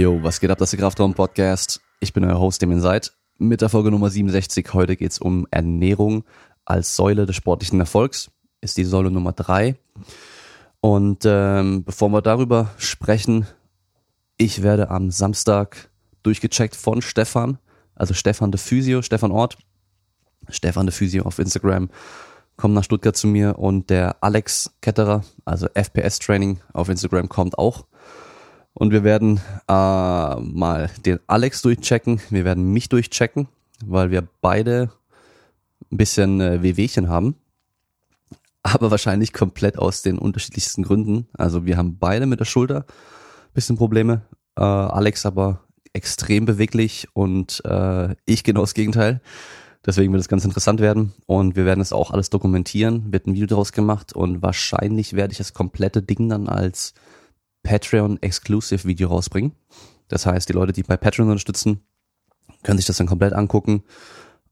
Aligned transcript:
Jo, 0.00 0.18
was 0.22 0.40
geht 0.40 0.50
ab, 0.50 0.56
das 0.56 0.68
ist 0.68 0.78
der 0.78 0.80
Kraftraum 0.80 1.12
Podcast. 1.12 1.82
Ich 2.00 2.14
bin 2.14 2.24
euer 2.24 2.40
Host, 2.40 2.62
dem 2.62 2.72
ihr 2.72 2.80
seid. 2.80 3.12
Mit 3.36 3.60
der 3.60 3.68
Folge 3.68 3.90
Nummer 3.90 4.08
67. 4.08 4.72
Heute 4.72 4.96
geht's 4.96 5.18
um 5.18 5.46
Ernährung 5.50 6.24
als 6.64 6.96
Säule 6.96 7.26
des 7.26 7.36
sportlichen 7.36 7.78
Erfolgs. 7.80 8.30
Ist 8.62 8.78
die 8.78 8.84
Säule 8.84 9.10
Nummer 9.10 9.32
drei. 9.32 9.76
Und 10.80 11.24
ähm, 11.26 11.84
bevor 11.84 12.08
wir 12.08 12.22
darüber 12.22 12.70
sprechen, 12.78 13.46
ich 14.38 14.62
werde 14.62 14.88
am 14.88 15.10
Samstag 15.10 15.90
durchgecheckt 16.22 16.76
von 16.76 17.02
Stefan, 17.02 17.58
also 17.94 18.14
Stefan 18.14 18.52
de 18.52 18.58
Physio, 18.58 19.02
Stefan 19.02 19.32
Ort, 19.32 19.58
Stefan 20.48 20.86
de 20.86 20.94
Physio 20.94 21.24
auf 21.24 21.38
Instagram, 21.38 21.90
kommt 22.56 22.72
nach 22.72 22.84
Stuttgart 22.84 23.18
zu 23.18 23.26
mir 23.26 23.58
und 23.58 23.90
der 23.90 24.16
Alex 24.22 24.74
Ketterer, 24.80 25.24
also 25.44 25.66
FPS 25.74 26.20
Training 26.20 26.58
auf 26.72 26.88
Instagram 26.88 27.28
kommt 27.28 27.58
auch 27.58 27.84
und 28.74 28.92
wir 28.92 29.04
werden 29.04 29.40
äh, 29.68 29.72
mal 29.72 30.90
den 31.04 31.20
Alex 31.26 31.62
durchchecken. 31.62 32.20
Wir 32.30 32.44
werden 32.44 32.72
mich 32.72 32.88
durchchecken, 32.88 33.48
weil 33.84 34.10
wir 34.10 34.26
beide 34.40 34.90
ein 35.90 35.96
bisschen 35.96 36.40
äh, 36.40 36.62
Wehwehchen 36.62 37.08
haben. 37.08 37.36
Aber 38.62 38.90
wahrscheinlich 38.90 39.32
komplett 39.32 39.78
aus 39.78 40.02
den 40.02 40.18
unterschiedlichsten 40.18 40.82
Gründen. 40.82 41.28
Also 41.32 41.64
wir 41.64 41.76
haben 41.76 41.98
beide 41.98 42.26
mit 42.26 42.40
der 42.40 42.44
Schulter 42.44 42.80
ein 42.80 43.54
bisschen 43.54 43.76
Probleme. 43.76 44.22
Äh, 44.56 44.62
Alex 44.62 45.24
aber 45.24 45.64
extrem 45.92 46.44
beweglich 46.44 47.08
und 47.14 47.62
äh, 47.64 48.14
ich 48.24 48.44
genau 48.44 48.60
das 48.60 48.74
Gegenteil. 48.74 49.20
Deswegen 49.84 50.12
wird 50.12 50.20
es 50.20 50.28
ganz 50.28 50.44
interessant 50.44 50.80
werden 50.80 51.14
und 51.24 51.56
wir 51.56 51.64
werden 51.64 51.80
es 51.80 51.92
auch 51.92 52.10
alles 52.10 52.28
dokumentieren, 52.28 53.12
wird 53.12 53.26
ein 53.26 53.32
Video 53.32 53.46
daraus 53.46 53.72
gemacht 53.72 54.12
und 54.12 54.42
wahrscheinlich 54.42 55.14
werde 55.14 55.32
ich 55.32 55.38
das 55.38 55.54
komplette 55.54 56.02
Ding 56.02 56.28
dann 56.28 56.48
als 56.48 56.92
Patreon-Exclusive-Video 57.62 59.08
rausbringen. 59.08 59.52
Das 60.08 60.26
heißt, 60.26 60.48
die 60.48 60.52
Leute, 60.52 60.72
die 60.72 60.82
bei 60.82 60.96
Patreon 60.96 61.28
unterstützen, 61.28 61.80
können 62.62 62.78
sich 62.78 62.86
das 62.86 62.96
dann 62.96 63.06
komplett 63.06 63.32
angucken. 63.32 63.84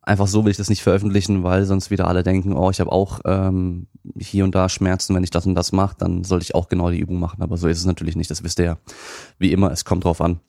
Einfach 0.03 0.27
so 0.27 0.45
will 0.45 0.51
ich 0.51 0.56
das 0.56 0.70
nicht 0.70 0.83
veröffentlichen, 0.83 1.42
weil 1.42 1.64
sonst 1.64 1.91
wieder 1.91 2.06
alle 2.09 2.23
denken, 2.23 2.55
oh, 2.55 2.70
ich 2.70 2.81
habe 2.81 2.92
auch 2.92 3.20
ähm, 3.27 3.89
hier 4.19 4.45
und 4.45 4.55
da 4.55 4.69
Schmerzen, 4.69 5.14
wenn 5.14 5.25
ich 5.25 5.31
das 5.31 5.45
und 5.45 5.55
das 5.55 5.73
mache, 5.73 5.97
dann 5.98 6.25
sollte 6.25 6.45
ich 6.45 6.55
auch 6.55 6.69
genau 6.69 6.91
die 6.91 6.98
Übung 6.98 7.19
machen. 7.19 7.42
Aber 7.42 7.56
so 7.56 7.69
ist 7.69 7.79
es 7.79 7.84
natürlich 7.84 8.17
nicht, 8.17 8.31
das 8.31 8.42
wisst 8.42 8.59
ihr 8.59 8.64
ja. 8.64 8.79
Wie 9.39 9.53
immer, 9.53 9.70
es 9.70 9.84
kommt 9.84 10.05
drauf 10.05 10.20
an. 10.20 10.41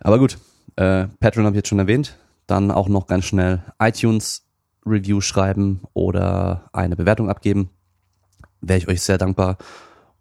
Aber 0.00 0.18
gut, 0.18 0.38
äh, 0.76 1.06
Patreon 1.20 1.46
habe 1.46 1.56
ich 1.56 1.60
jetzt 1.60 1.68
schon 1.68 1.78
erwähnt. 1.78 2.18
Dann 2.46 2.70
auch 2.70 2.88
noch 2.88 3.06
ganz 3.06 3.24
schnell 3.24 3.62
iTunes 3.78 4.42
Review 4.84 5.20
schreiben 5.20 5.82
oder 5.92 6.68
eine 6.72 6.96
Bewertung 6.96 7.30
abgeben. 7.30 7.70
Wäre 8.60 8.78
ich 8.78 8.88
euch 8.88 9.02
sehr 9.02 9.18
dankbar. 9.18 9.58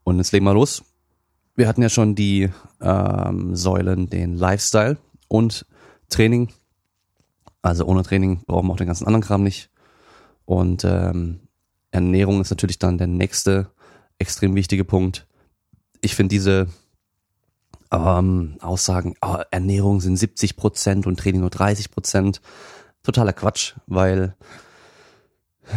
Und 0.04 0.18
jetzt 0.18 0.32
legen 0.32 0.46
wir 0.46 0.54
los. 0.54 0.84
Wir 1.58 1.68
hatten 1.68 1.82
ja 1.82 1.90
schon 1.90 2.14
die 2.14 2.50
ähm, 2.82 3.56
Säulen, 3.56 4.10
den 4.10 4.36
Lifestyle 4.36 4.98
und 5.28 5.66
Training. 6.08 6.54
Also 7.64 7.84
ohne 7.86 8.04
Training 8.04 8.44
brauchen 8.46 8.68
wir 8.68 8.74
auch 8.74 8.78
den 8.78 8.86
ganzen 8.86 9.08
anderen 9.08 9.24
Kram 9.24 9.42
nicht. 9.42 9.72
Und 10.46 10.86
ähm, 10.86 11.40
Ernährung 11.90 12.42
ist 12.42 12.52
natürlich 12.52 12.78
dann 12.78 13.00
der 13.00 13.08
nächste 13.08 13.72
extrem 14.20 14.54
wichtige 14.54 14.86
Punkt. 14.86 15.26
Ich 16.02 16.14
finde 16.14 16.30
diese 16.30 16.68
ähm, 17.92 18.58
Aussagen, 18.62 19.16
oh, 19.26 19.38
Ernährung 19.50 20.00
sind 20.00 20.16
70 20.16 20.58
Prozent 20.58 21.08
und 21.08 21.20
Training 21.20 21.42
nur 21.42 21.50
30 21.50 21.90
Prozent, 21.90 22.40
totaler 23.02 23.34
Quatsch, 23.34 23.74
weil 23.88 24.36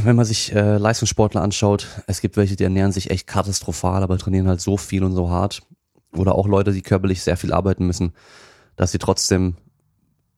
wenn 0.05 0.16
man 0.16 0.24
sich 0.24 0.55
äh, 0.55 0.77
Leistungssportler 0.77 1.42
anschaut, 1.42 1.86
es 2.06 2.20
gibt 2.20 2.36
welche, 2.36 2.56
die 2.56 2.64
ernähren 2.64 2.92
sich 2.92 3.11
echt 3.11 3.27
katastrophal, 3.27 4.02
aber 4.02 4.18
trainieren 4.18 4.48
halt 4.48 4.61
so 4.61 4.77
viel 4.77 5.05
und 5.05 5.12
so 5.12 5.30
hart. 5.30 5.62
Oder 6.14 6.34
auch 6.34 6.46
Leute, 6.46 6.73
die 6.73 6.83
körperlich 6.83 7.23
sehr 7.23 7.36
viel 7.36 7.52
arbeiten 7.52 7.86
müssen, 7.86 8.12
dass 8.77 8.92
sie 8.92 8.98
trotzdem, 8.98 9.56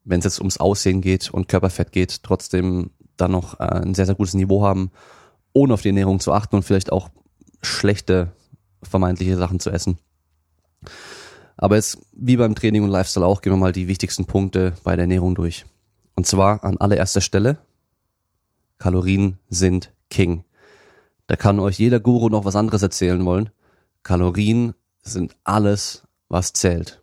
wenn 0.04 0.18
es 0.18 0.24
jetzt 0.24 0.38
ums 0.38 0.58
Aussehen 0.58 1.00
geht 1.00 1.30
und 1.30 1.48
Körperfett 1.48 1.92
geht, 1.92 2.22
trotzdem 2.22 2.90
dann 3.16 3.32
noch 3.32 3.60
äh, 3.60 3.64
ein 3.64 3.94
sehr, 3.94 4.06
sehr 4.06 4.14
gutes 4.14 4.34
Niveau 4.34 4.64
haben, 4.64 4.90
ohne 5.52 5.74
auf 5.74 5.82
die 5.82 5.88
Ernährung 5.88 6.20
zu 6.20 6.32
achten 6.32 6.56
und 6.56 6.62
vielleicht 6.62 6.92
auch 6.92 7.10
schlechte 7.62 8.32
vermeintliche 8.82 9.36
Sachen 9.36 9.60
zu 9.60 9.70
essen. 9.70 9.98
Aber 11.56 11.76
jetzt, 11.76 11.98
wie 12.12 12.36
beim 12.36 12.54
Training 12.54 12.82
und 12.82 12.90
Lifestyle 12.90 13.26
auch, 13.26 13.40
gehen 13.40 13.52
wir 13.52 13.58
mal 13.58 13.72
die 13.72 13.86
wichtigsten 13.86 14.24
Punkte 14.24 14.74
bei 14.82 14.96
der 14.96 15.04
Ernährung 15.04 15.34
durch. 15.34 15.64
Und 16.14 16.26
zwar 16.26 16.64
an 16.64 16.78
allererster 16.78 17.20
Stelle 17.20 17.58
Kalorien 18.82 19.38
sind 19.48 19.92
King. 20.10 20.42
Da 21.28 21.36
kann 21.36 21.60
euch 21.60 21.78
jeder 21.78 22.00
Guru 22.00 22.28
noch 22.28 22.44
was 22.44 22.56
anderes 22.56 22.82
erzählen 22.82 23.24
wollen. 23.24 23.50
Kalorien 24.02 24.74
sind 25.02 25.36
alles, 25.44 26.02
was 26.28 26.52
zählt. 26.52 27.00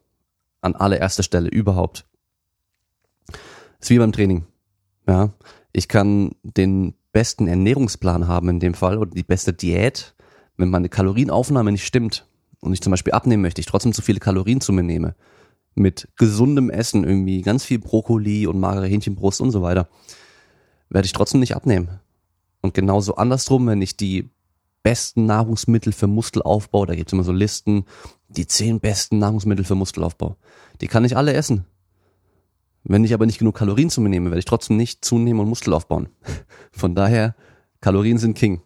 An 0.59 0.75
allererster 0.75 1.23
Stelle 1.23 1.47
überhaupt. 1.47 2.06
ist 3.79 3.89
wie 3.91 3.97
beim 3.97 4.12
Training. 4.12 4.45
Ja, 5.07 5.31
ich 5.72 5.88
kann 5.88 6.35
den 6.44 6.95
besten 7.13 7.47
Ernährungsplan 7.47 8.28
haben 8.28 8.50
in 8.50 8.59
dem 8.59 8.73
Fall 8.73 8.97
oder 8.97 9.12
die 9.12 9.23
beste 9.23 9.53
Diät, 9.53 10.16
wenn 10.57 10.69
meine 10.69 10.89
Kalorienaufnahme 10.89 11.72
nicht 11.72 11.85
stimmt 11.85 12.28
und 12.59 12.73
ich 12.73 12.81
zum 12.81 12.91
Beispiel 12.91 13.13
abnehmen 13.13 13.41
möchte, 13.41 13.62
ich 13.62 13.68
trotzdem 13.68 13.94
zu 13.94 14.01
viele 14.01 14.19
Kalorien 14.19 14.59
zu 14.59 14.73
mir 14.73 14.84
nehme, 14.84 15.16
mit 15.75 16.09
gesundem 16.18 16.69
Essen 16.69 17.06
irgendwie, 17.06 17.41
ganz 17.41 17.63
viel 17.63 17.79
Brokkoli 17.79 18.47
und 18.47 18.59
magere 18.59 18.88
Hähnchenbrust 18.88 19.39
und 19.39 19.51
so 19.51 19.62
weiter, 19.62 19.88
werde 20.89 21.05
ich 21.05 21.13
trotzdem 21.13 21.39
nicht 21.39 21.55
abnehmen. 21.55 22.00
Und 22.61 22.73
genauso 22.73 23.16
andersrum, 23.16 23.67
wenn 23.67 23.81
ich 23.81 23.95
die 23.95 24.29
besten 24.83 25.25
Nahrungsmittel 25.25 25.94
für 25.94 26.07
Muskelaufbau, 26.07 26.85
da 26.85 26.95
gibt's 26.95 27.13
immer 27.13 27.23
so 27.23 27.31
Listen, 27.31 27.85
die 28.27 28.47
zehn 28.47 28.79
besten 28.79 29.19
Nahrungsmittel 29.19 29.66
für 29.66 29.75
Muskelaufbau. 29.75 30.38
Die 30.81 30.88
kann 30.88 31.05
ich 31.05 31.17
alle 31.17 31.33
essen. 31.33 31.66
Wenn 32.83 33.03
ich 33.03 33.13
aber 33.13 33.25
nicht 33.25 33.39
genug 33.39 33.55
Kalorien 33.55 33.89
zu 33.89 34.01
mir 34.01 34.09
nehme, 34.09 34.29
werde 34.29 34.39
ich 34.39 34.45
trotzdem 34.45 34.77
nicht 34.77 35.03
zunehmen 35.03 35.41
und 35.41 35.50
Muskel 35.50 35.73
aufbauen. 35.73 36.09
Von 36.72 36.95
daher, 36.95 37.35
Kalorien 37.81 38.17
sind 38.17 38.38
King. 38.38 38.61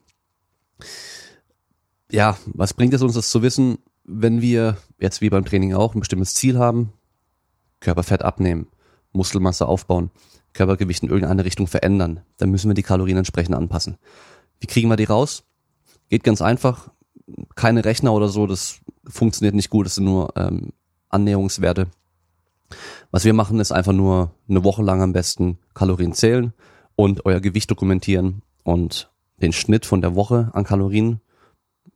Ja, 2.12 2.38
was 2.46 2.74
bringt 2.74 2.94
es 2.94 3.02
uns, 3.02 3.16
das 3.16 3.32
zu 3.32 3.42
wissen, 3.42 3.80
wenn 4.04 4.42
wir 4.42 4.78
jetzt 5.00 5.22
wie 5.22 5.30
beim 5.30 5.46
Training 5.46 5.74
auch 5.74 5.96
ein 5.96 6.00
bestimmtes 6.00 6.36
Ziel 6.36 6.60
haben? 6.60 6.94
Körperfett 7.80 8.22
abnehmen, 8.22 8.68
Muskelmasse 9.12 9.68
aufbauen. 9.68 10.12
Körpergewicht 10.54 11.04
in 11.04 11.10
irgendeine 11.10 11.46
Richtung 11.46 11.68
verändern, 11.68 12.22
dann 12.38 12.50
müssen 12.50 12.70
wir 12.70 12.76
die 12.76 12.84
Kalorien 12.84 13.18
entsprechend 13.18 13.56
anpassen. 13.56 13.98
Wie 14.60 14.68
kriegen 14.68 14.90
wir 14.90 14.96
die 14.96 15.04
raus? 15.04 15.44
Geht 16.10 16.24
ganz 16.24 16.42
einfach. 16.42 16.90
Keine 17.56 17.86
Rechner 17.86 18.14
oder 18.14 18.28
so, 18.28 18.48
das 18.48 18.80
funktioniert 19.06 19.56
nicht 19.56 19.70
gut, 19.70 19.86
das 19.86 19.96
sind 19.96 20.06
nur 20.06 20.34
ähm, 20.36 20.74
Annäherungswerte. 21.10 21.88
Was 23.12 23.26
wir 23.26 23.34
machen, 23.34 23.60
ist 23.60 23.72
einfach 23.72 23.94
nur 23.94 24.32
eine 24.50 24.64
Woche 24.64 24.84
lang 24.84 25.02
am 25.02 25.14
besten 25.14 25.60
Kalorien 25.74 26.14
zählen 26.14 26.54
und 26.96 27.26
euer 27.26 27.40
Gewicht 27.40 27.70
dokumentieren 27.70 28.42
und 28.64 29.12
den 29.42 29.54
Schnitt 29.54 29.86
von 29.86 30.02
der 30.02 30.16
Woche 30.16 30.50
an 30.54 30.64
Kalorien, 30.64 31.22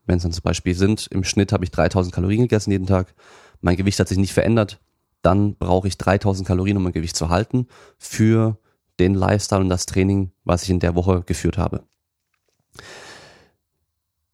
wenn 0.06 0.18
es 0.18 0.24
dann 0.24 0.32
zum 0.32 0.44
Beispiel 0.44 0.76
sind, 0.76 1.08
im 1.12 1.24
Schnitt 1.24 1.52
habe 1.52 1.64
ich 1.64 1.72
3000 1.72 2.14
Kalorien 2.14 2.42
gegessen 2.44 2.72
jeden 2.72 2.88
Tag, 2.88 3.14
mein 3.62 3.76
Gewicht 3.76 4.00
hat 4.00 4.08
sich 4.08 4.18
nicht 4.18 4.34
verändert, 4.34 4.80
dann 5.28 5.56
brauche 5.56 5.90
ich 5.90 5.98
3000 5.98 6.48
Kalorien, 6.48 6.78
um 6.78 6.84
mein 6.84 6.94
Gewicht 6.94 7.18
zu 7.18 7.28
halten, 7.28 7.68
für 7.98 8.58
den 8.98 9.14
Lifestyle 9.14 9.60
und 9.60 9.68
das 9.68 9.86
Training, 9.86 10.32
was 10.46 10.64
ich 10.64 10.70
in 10.70 10.80
der 10.80 10.96
Woche 10.96 11.22
geführt 11.24 11.58
habe. 11.58 11.84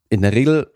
In 0.08 0.22
der 0.22 0.32
Regel 0.32 0.70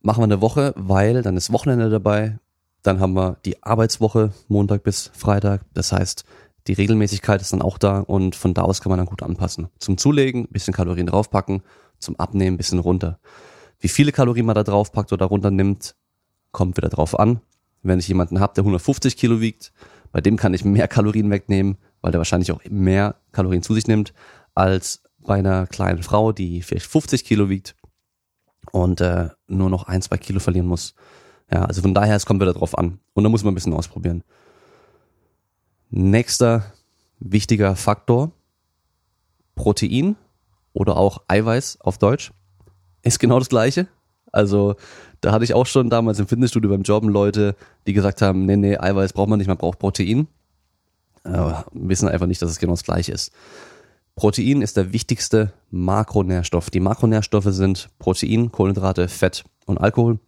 machen 0.00 0.20
wir 0.20 0.24
eine 0.24 0.40
Woche, 0.40 0.74
weil 0.76 1.22
dann 1.22 1.36
ist 1.36 1.52
Wochenende 1.52 1.90
dabei, 1.90 2.40
dann 2.82 2.98
haben 2.98 3.14
wir 3.14 3.36
die 3.44 3.62
Arbeitswoche 3.62 4.32
Montag 4.48 4.82
bis 4.82 5.12
Freitag, 5.14 5.64
das 5.74 5.92
heißt, 5.92 6.24
die 6.66 6.72
Regelmäßigkeit 6.72 7.40
ist 7.40 7.52
dann 7.52 7.62
auch 7.62 7.78
da 7.78 8.00
und 8.00 8.34
von 8.34 8.54
da 8.54 8.62
aus 8.62 8.80
kann 8.80 8.90
man 8.90 8.98
dann 8.98 9.06
gut 9.06 9.22
anpassen. 9.22 9.68
Zum 9.78 9.96
Zulegen, 9.96 10.48
bisschen 10.48 10.74
Kalorien 10.74 11.06
draufpacken, 11.06 11.62
zum 12.00 12.16
Abnehmen 12.16 12.56
bisschen 12.56 12.80
runter. 12.80 13.20
Wie 13.78 13.88
viele 13.88 14.10
Kalorien 14.10 14.46
man 14.46 14.56
da 14.56 14.64
draufpackt 14.64 15.12
oder 15.12 15.26
runter 15.26 15.52
nimmt, 15.52 15.94
kommt 16.50 16.76
wieder 16.76 16.88
drauf 16.88 17.16
an. 17.16 17.40
Wenn 17.82 17.98
ich 17.98 18.08
jemanden 18.08 18.40
habe, 18.40 18.54
der 18.54 18.62
150 18.62 19.16
Kilo 19.16 19.40
wiegt, 19.40 19.72
bei 20.12 20.20
dem 20.20 20.36
kann 20.36 20.54
ich 20.54 20.64
mehr 20.64 20.88
Kalorien 20.88 21.30
wegnehmen, 21.30 21.78
weil 22.00 22.12
der 22.12 22.18
wahrscheinlich 22.20 22.52
auch 22.52 22.60
mehr 22.68 23.16
Kalorien 23.32 23.62
zu 23.62 23.74
sich 23.74 23.86
nimmt, 23.86 24.12
als 24.54 25.02
bei 25.18 25.36
einer 25.36 25.66
kleinen 25.66 26.02
Frau, 26.02 26.32
die 26.32 26.62
vielleicht 26.62 26.86
50 26.86 27.24
Kilo 27.24 27.48
wiegt 27.48 27.74
und 28.70 29.00
äh, 29.00 29.30
nur 29.46 29.70
noch 29.70 29.84
ein, 29.84 30.02
zwei 30.02 30.18
Kilo 30.18 30.40
verlieren 30.40 30.66
muss. 30.66 30.94
Ja, 31.50 31.64
also 31.64 31.82
von 31.82 31.94
daher, 31.94 32.16
es 32.16 32.26
kommt 32.26 32.40
wieder 32.40 32.54
drauf 32.54 32.76
an. 32.76 32.98
Und 33.14 33.24
da 33.24 33.30
muss 33.30 33.44
man 33.44 33.52
ein 33.52 33.54
bisschen 33.54 33.74
ausprobieren. 33.74 34.24
Nächster 35.90 36.72
wichtiger 37.18 37.76
Faktor, 37.76 38.32
Protein 39.54 40.16
oder 40.72 40.96
auch 40.96 41.22
Eiweiß 41.28 41.80
auf 41.80 41.98
Deutsch, 41.98 42.32
ist 43.02 43.18
genau 43.18 43.38
das 43.38 43.48
gleiche. 43.48 43.86
Also 44.32 44.74
da 45.20 45.30
hatte 45.30 45.44
ich 45.44 45.54
auch 45.54 45.66
schon 45.66 45.90
damals 45.90 46.18
im 46.18 46.26
Fitnessstudio 46.26 46.70
beim 46.70 46.82
Jobben 46.82 47.08
Leute, 47.08 47.54
die 47.86 47.92
gesagt 47.92 48.22
haben, 48.22 48.46
nee, 48.46 48.56
nee, 48.56 48.76
Eiweiß 48.76 49.12
braucht 49.12 49.28
man 49.28 49.38
nicht, 49.38 49.48
man 49.48 49.58
braucht 49.58 49.78
Protein. 49.78 50.26
Aber 51.22 51.66
wissen 51.72 52.08
einfach 52.08 52.26
nicht, 52.26 52.42
dass 52.42 52.50
es 52.50 52.58
genau 52.58 52.72
das 52.72 52.82
gleiche 52.82 53.12
ist. 53.12 53.30
Protein 54.16 54.60
ist 54.60 54.76
der 54.76 54.92
wichtigste 54.92 55.52
Makronährstoff. 55.70 56.70
Die 56.70 56.80
Makronährstoffe 56.80 57.48
sind 57.48 57.88
Protein, 57.98 58.50
Kohlenhydrate, 58.50 59.08
Fett 59.08 59.44
und 59.66 59.78
Alkohol. 59.78 60.18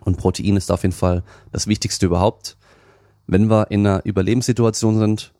Und 0.00 0.16
Protein 0.16 0.56
ist 0.56 0.70
auf 0.70 0.82
jeden 0.82 0.94
Fall 0.94 1.22
das 1.52 1.66
Wichtigste 1.66 2.06
überhaupt. 2.06 2.56
Wenn 3.26 3.50
wir 3.50 3.70
in 3.70 3.86
einer 3.86 4.04
Überlebenssituation 4.04 4.98
sind, 4.98 5.32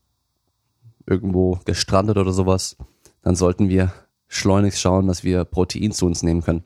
irgendwo 1.07 1.61
gestrandet 1.65 2.19
oder 2.19 2.33
sowas, 2.33 2.77
dann 3.23 3.37
sollten 3.37 3.69
wir 3.69 3.93
schleunigst 4.29 4.81
schauen, 4.81 5.07
dass 5.07 5.25
wir 5.25 5.45
Protein 5.45 5.93
zu 5.93 6.07
uns 6.07 6.23
nehmen 6.23 6.43
können, 6.43 6.65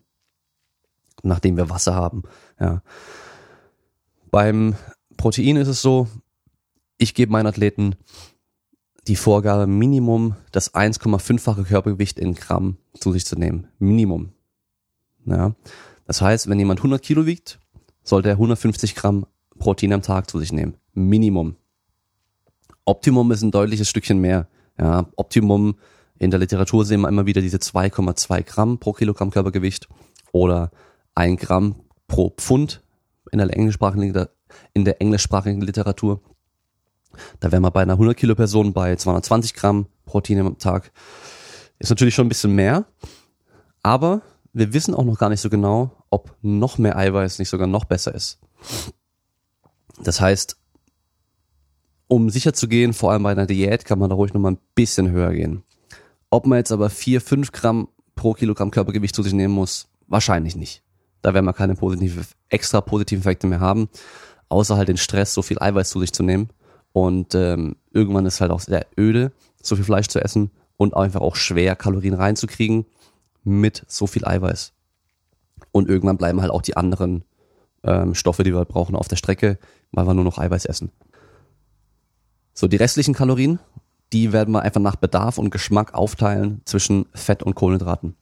nachdem 1.23 1.57
wir 1.57 1.71
Wasser 1.71 1.95
haben. 1.95 2.23
Ja. 2.59 2.83
Beim 4.31 4.75
Protein 5.17 5.57
ist 5.57 5.69
es 5.69 5.83
so, 5.83 6.09
ich 6.99 7.15
gebe 7.15 7.33
meinen 7.33 7.47
Athleten 7.47 7.97
die 9.07 9.17
Vorgabe, 9.17 9.67
Minimum 9.67 10.37
das 10.53 10.75
1,5-fache 10.75 11.65
Körpergewicht 11.65 12.19
in 12.19 12.35
Gramm 12.35 12.77
zu 12.95 13.13
sich 13.13 13.25
zu 13.25 13.37
nehmen. 13.37 13.69
Minimum. 13.79 14.33
Ja. 15.25 15.55
Das 16.07 16.21
heißt, 16.21 16.49
wenn 16.49 16.59
jemand 16.59 16.81
100 16.81 17.03
Kilo 17.03 17.27
wiegt, 17.27 17.59
sollte 18.03 18.29
er 18.29 18.35
150 18.35 18.95
Gramm 18.95 19.27
Protein 19.59 19.93
am 19.93 20.03
Tag 20.03 20.29
zu 20.29 20.39
sich 20.39 20.53
nehmen. 20.53 20.75
Minimum. 20.93 21.57
Optimum 22.85 23.31
ist 23.31 23.43
ein 23.43 23.51
deutliches 23.51 23.89
Stückchen 23.89 24.19
mehr. 24.19 24.49
Ja, 24.79 25.07
Optimum 25.17 25.77
in 26.19 26.31
der 26.31 26.41
Literatur 26.41 26.85
sehen 26.85 27.01
wir 27.01 27.09
immer 27.09 27.27
wieder 27.27 27.41
diese 27.41 27.59
2,2 27.59 28.43
Gramm 28.43 28.79
pro 28.79 28.93
Kilogramm 28.93 29.31
Körpergewicht 29.31 29.89
oder 30.33 30.71
ein 31.15 31.37
Gramm 31.37 31.77
pro 32.07 32.31
Pfund 32.31 32.83
in 33.31 33.39
der 33.39 33.55
englischsprachigen, 33.55 34.29
in 34.73 34.85
der 34.85 35.01
englischsprachigen 35.01 35.61
Literatur. 35.61 36.21
Da 37.41 37.51
wären 37.53 37.63
wir 37.63 37.71
bei 37.71 37.83
einer 37.83 37.95
100 37.95 38.17
Kilo 38.17 38.35
Person 38.35 38.73
bei 38.73 38.97
220 38.97 39.55
Gramm 39.55 39.87
Protein 40.05 40.41
am 40.41 40.59
Tag. 40.59 40.93
Ist 41.79 41.91
natürlich 41.91 42.15
schon 42.15 42.27
ein 42.27 42.31
bisschen 42.31 42.55
mehr, 42.55 42.85
aber 43.83 44.23
wir 44.53 44.73
wissen 44.73 44.95
auch 44.95 45.05
noch 45.05 45.19
gar 45.19 45.29
nicht 45.29 45.41
so 45.41 45.51
genau, 45.51 45.93
ob 46.11 46.37
noch 46.43 46.79
mehr 46.79 46.97
Eiweiß 46.97 47.39
nicht 47.39 47.49
sogar 47.49 47.67
noch 47.67 47.85
besser 47.85 48.15
ist. 48.15 48.39
Das 50.03 50.21
heißt, 50.21 50.57
um 52.09 52.29
sicher 52.31 52.53
zu 52.53 52.67
gehen, 52.67 52.93
vor 52.93 53.13
allem 53.13 53.23
bei 53.23 53.31
einer 53.31 53.47
Diät, 53.47 53.85
kann 53.85 53.99
man 53.99 54.11
da 54.11 54.17
ruhig 54.17 54.35
noch 54.35 54.41
mal 54.41 54.53
ein 54.53 54.59
bisschen 54.75 55.11
höher 55.11 55.33
gehen. 55.33 55.63
Ob 56.29 56.47
man 56.47 56.59
jetzt 56.59 56.73
aber 56.73 56.91
4, 56.91 57.21
5 57.21 57.53
Gramm 57.53 57.89
pro 58.17 58.35
Kilogramm 58.35 58.71
Körpergewicht 58.71 59.15
zu 59.15 59.23
sich 59.23 59.33
nehmen 59.33 59.55
muss, 59.55 59.89
wahrscheinlich 60.09 60.57
nicht. 60.57 60.83
Da 61.23 61.35
werden 61.35 61.45
wir 61.45 61.53
keine 61.53 61.75
positive, 61.75 62.25
extra 62.49 62.81
positiven 62.81 63.23
Effekte 63.23 63.47
mehr 63.47 63.61
haben, 63.61 63.89
außer 64.49 64.77
halt 64.77 64.89
den 64.89 64.97
Stress, 64.97 65.35
so 65.35 65.43
viel 65.43 65.59
Eiweiß 65.61 65.91
zu 65.91 66.01
sich 66.01 66.13
zu 66.13 66.23
nehmen. 66.23 66.49
Und 66.93 67.35
ähm, 67.35 67.77
irgendwann 67.93 68.27
ist 68.27 68.41
halt 68.41 68.51
auch 68.51 68.61
sehr 68.61 68.87
öde, 68.99 69.33
so 69.63 69.77
viel 69.77 69.85
Fleisch 69.85 70.09
zu 70.09 70.23
essen 70.23 70.51
und 70.77 70.97
einfach 70.97 71.21
auch 71.21 71.37
schwer, 71.37 71.77
Kalorien 71.77 72.15
reinzukriegen 72.15 72.87
mit 73.45 73.85
so 73.87 74.07
viel 74.07 74.25
Eiweiß. 74.25 74.73
Und 75.73 75.89
irgendwann 75.89 76.17
bleiben 76.17 76.41
halt 76.41 76.51
auch 76.51 76.63
die 76.63 76.77
anderen 76.77 77.25
ähm, 77.85 78.15
Stoffe, 78.15 78.43
die 78.43 78.53
wir 78.53 78.59
halt 78.59 78.69
brauchen, 78.69 78.97
auf 78.97 79.09
der 79.09 79.17
Strecke, 79.17 79.59
weil 79.93 80.07
wir 80.07 80.15
nur 80.15 80.25
noch 80.25 80.39
Eiweiß 80.39 80.65
essen. 80.65 80.91
So, 82.55 82.67
die 82.67 82.77
restlichen 82.77 83.15
Kalorien, 83.15 83.59
die 84.13 84.33
werden 84.33 84.53
wir 84.53 84.63
einfach 84.63 84.81
nach 84.81 84.97
Bedarf 84.97 85.39
und 85.39 85.51
Geschmack 85.51 85.95
aufteilen 85.95 86.63
zwischen 86.65 87.07
Fett 87.15 87.43
und 87.43 87.55
Kohlenhydraten. 87.55 88.17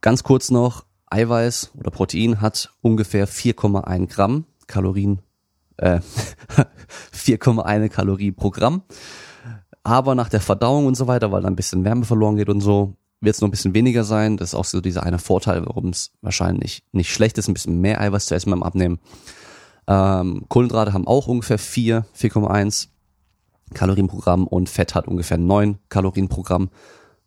Ganz 0.00 0.24
kurz 0.24 0.50
noch, 0.50 0.84
Eiweiß 1.10 1.72
oder 1.78 1.90
Protein 1.90 2.40
hat 2.40 2.72
ungefähr 2.80 3.28
4,1 3.28 4.06
Gramm 4.08 4.44
Kalorien, 4.66 5.20
äh, 5.76 6.00
4,1 7.14 7.88
Kalorie 7.88 8.32
pro 8.32 8.50
Gramm. 8.50 8.82
Aber 9.82 10.14
nach 10.14 10.28
der 10.28 10.40
Verdauung 10.40 10.86
und 10.86 10.96
so 10.96 11.06
weiter, 11.06 11.32
weil 11.32 11.42
da 11.42 11.48
ein 11.48 11.56
bisschen 11.56 11.84
Wärme 11.84 12.04
verloren 12.04 12.36
geht 12.36 12.48
und 12.48 12.60
so, 12.60 12.94
wird 13.20 13.34
es 13.34 13.40
noch 13.40 13.48
ein 13.48 13.50
bisschen 13.50 13.74
weniger 13.74 14.04
sein. 14.04 14.36
Das 14.36 14.50
ist 14.50 14.54
auch 14.54 14.64
so 14.64 14.80
dieser 14.80 15.02
eine 15.02 15.18
Vorteil, 15.18 15.66
warum 15.66 15.88
es 15.88 16.12
wahrscheinlich 16.22 16.84
nicht 16.92 17.12
schlecht 17.12 17.38
ist, 17.38 17.48
ein 17.48 17.54
bisschen 17.54 17.80
mehr 17.80 18.00
Eiweiß 18.00 18.26
zu 18.26 18.34
essen 18.34 18.50
beim 18.50 18.62
Abnehmen. 18.62 18.98
Ähm, 19.86 20.44
Kohlenhydrate 20.48 20.92
haben 20.92 21.06
auch 21.06 21.26
ungefähr 21.26 21.58
4, 21.58 22.04
4,1 22.16 22.88
Kalorien 23.74 24.08
pro 24.08 24.18
Gramm 24.18 24.46
und 24.46 24.68
Fett 24.68 24.94
hat 24.94 25.08
ungefähr 25.08 25.38
9 25.38 25.78
Kalorien 25.88 26.28
pro 26.28 26.42
Gramm. 26.42 26.70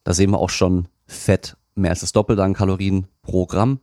Da 0.04 0.14
sehen 0.14 0.32
wir 0.32 0.40
auch 0.40 0.50
schon 0.50 0.88
Fett 1.06 1.58
mehr 1.75 1.92
als 1.92 2.02
das 2.02 2.12
Doppelte 2.12 2.44
an 2.44 2.54
Kalorien 2.54 3.08
pro 3.22 3.46
Gramm. 3.46 3.80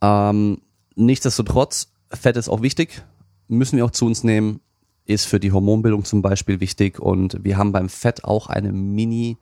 Ähm, 0.00 0.62
nichtsdestotrotz, 0.94 1.92
Fett 2.10 2.36
ist 2.36 2.48
auch 2.48 2.62
wichtig, 2.62 3.04
müssen 3.48 3.76
wir 3.76 3.84
auch 3.84 3.90
zu 3.90 4.06
uns 4.06 4.24
nehmen, 4.24 4.60
ist 5.04 5.26
für 5.26 5.40
die 5.40 5.52
Hormonbildung 5.52 6.04
zum 6.04 6.22
Beispiel 6.22 6.60
wichtig 6.60 7.00
und 7.00 7.42
wir 7.42 7.56
haben 7.56 7.72
beim 7.72 7.88
Fett 7.88 8.24
auch 8.24 8.48
eine 8.48 8.72
Mini- 8.72 9.38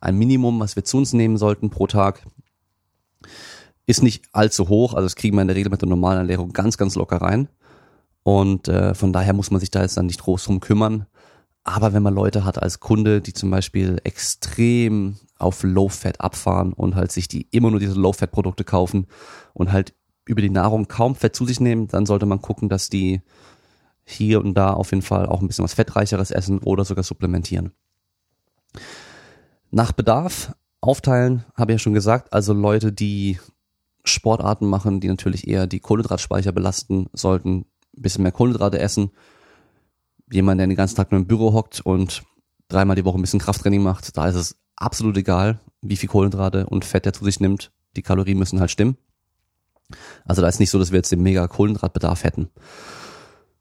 ein 0.00 0.16
Minimum, 0.16 0.60
was 0.60 0.76
wir 0.76 0.84
zu 0.84 0.96
uns 0.98 1.12
nehmen 1.12 1.36
sollten 1.36 1.70
pro 1.70 1.86
Tag. 1.86 2.24
Ist 3.86 4.02
nicht 4.02 4.26
allzu 4.32 4.68
hoch, 4.68 4.94
also 4.94 5.06
das 5.06 5.16
kriegen 5.16 5.36
wir 5.36 5.42
in 5.42 5.48
der 5.48 5.56
Regel 5.56 5.70
mit 5.70 5.82
der 5.82 5.88
normalen 5.88 6.18
Ernährung 6.18 6.52
ganz, 6.52 6.76
ganz 6.76 6.94
locker 6.94 7.16
rein. 7.16 7.48
Und 8.22 8.68
äh, 8.68 8.94
von 8.94 9.12
daher 9.12 9.32
muss 9.32 9.50
man 9.50 9.60
sich 9.60 9.70
da 9.70 9.82
jetzt 9.82 9.96
dann 9.96 10.06
nicht 10.06 10.20
groß 10.20 10.44
drum 10.44 10.60
kümmern. 10.60 11.06
Aber 11.68 11.92
wenn 11.92 12.02
man 12.02 12.14
Leute 12.14 12.46
hat 12.46 12.62
als 12.62 12.80
Kunde, 12.80 13.20
die 13.20 13.34
zum 13.34 13.50
Beispiel 13.50 14.00
extrem 14.02 15.18
auf 15.38 15.62
Low-Fat 15.62 16.18
abfahren 16.18 16.72
und 16.72 16.94
halt 16.94 17.12
sich 17.12 17.28
die 17.28 17.46
immer 17.50 17.70
nur 17.70 17.78
diese 17.78 17.92
Low-Fat-Produkte 17.92 18.64
kaufen 18.64 19.06
und 19.52 19.70
halt 19.70 19.92
über 20.24 20.40
die 20.40 20.48
Nahrung 20.48 20.88
kaum 20.88 21.14
Fett 21.14 21.36
zu 21.36 21.44
sich 21.44 21.60
nehmen, 21.60 21.86
dann 21.86 22.06
sollte 22.06 22.24
man 22.24 22.40
gucken, 22.40 22.70
dass 22.70 22.88
die 22.88 23.20
hier 24.06 24.40
und 24.40 24.54
da 24.54 24.72
auf 24.72 24.92
jeden 24.92 25.02
Fall 25.02 25.26
auch 25.26 25.42
ein 25.42 25.46
bisschen 25.46 25.62
was 25.62 25.74
Fettreicheres 25.74 26.30
essen 26.30 26.60
oder 26.60 26.86
sogar 26.86 27.04
supplementieren. 27.04 27.72
Nach 29.70 29.92
Bedarf 29.92 30.54
aufteilen, 30.80 31.44
habe 31.54 31.72
ich 31.72 31.74
ja 31.74 31.80
schon 31.80 31.92
gesagt. 31.92 32.32
Also 32.32 32.54
Leute, 32.54 32.92
die 32.92 33.38
Sportarten 34.04 34.66
machen, 34.66 35.00
die 35.00 35.08
natürlich 35.08 35.46
eher 35.46 35.66
die 35.66 35.80
Kohlenhydratspeicher 35.80 36.52
belasten, 36.52 37.10
sollten 37.12 37.66
ein 37.94 38.02
bisschen 38.02 38.22
mehr 38.22 38.32
Kohlenhydrate 38.32 38.78
essen. 38.78 39.10
Jemand, 40.30 40.58
der 40.60 40.66
den 40.66 40.76
ganzen 40.76 40.96
Tag 40.96 41.10
nur 41.10 41.20
im 41.20 41.26
Büro 41.26 41.52
hockt 41.52 41.80
und 41.80 42.22
dreimal 42.68 42.96
die 42.96 43.04
Woche 43.04 43.18
ein 43.18 43.22
bisschen 43.22 43.40
Krafttraining 43.40 43.82
macht, 43.82 44.16
da 44.16 44.28
ist 44.28 44.34
es 44.34 44.56
absolut 44.76 45.16
egal, 45.16 45.60
wie 45.80 45.96
viel 45.96 46.08
Kohlenhydrate 46.08 46.66
und 46.66 46.84
Fett 46.84 47.06
er 47.06 47.12
zu 47.12 47.24
sich 47.24 47.40
nimmt. 47.40 47.72
Die 47.96 48.02
Kalorien 48.02 48.38
müssen 48.38 48.60
halt 48.60 48.70
stimmen. 48.70 48.96
Also 50.26 50.42
da 50.42 50.48
ist 50.48 50.60
nicht 50.60 50.70
so, 50.70 50.78
dass 50.78 50.92
wir 50.92 50.98
jetzt 50.98 51.12
den 51.12 51.22
mega 51.22 51.46
Kohlenhydratbedarf 51.48 52.24
hätten. 52.24 52.50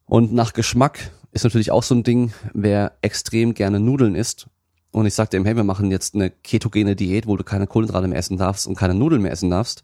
Und 0.05 0.33
nach 0.33 0.53
Geschmack 0.53 1.11
ist 1.31 1.43
natürlich 1.43 1.71
auch 1.71 1.83
so 1.83 1.95
ein 1.95 2.03
Ding, 2.03 2.33
wer 2.53 2.97
extrem 3.01 3.53
gerne 3.53 3.79
Nudeln 3.79 4.15
isst 4.15 4.47
und 4.91 5.05
ich 5.05 5.13
sagte 5.13 5.37
ihm, 5.37 5.45
hey, 5.45 5.55
wir 5.55 5.63
machen 5.63 5.91
jetzt 5.91 6.15
eine 6.15 6.29
ketogene 6.29 6.95
Diät, 6.95 7.27
wo 7.27 7.37
du 7.37 7.43
keine 7.43 7.67
Kohlenhydrate 7.67 8.07
mehr 8.07 8.17
essen 8.17 8.37
darfst 8.37 8.67
und 8.67 8.75
keine 8.75 8.93
Nudeln 8.93 9.21
mehr 9.21 9.31
essen 9.31 9.49
darfst, 9.49 9.83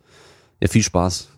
ja, 0.60 0.68
viel 0.68 0.84
Spaß. 0.84 1.30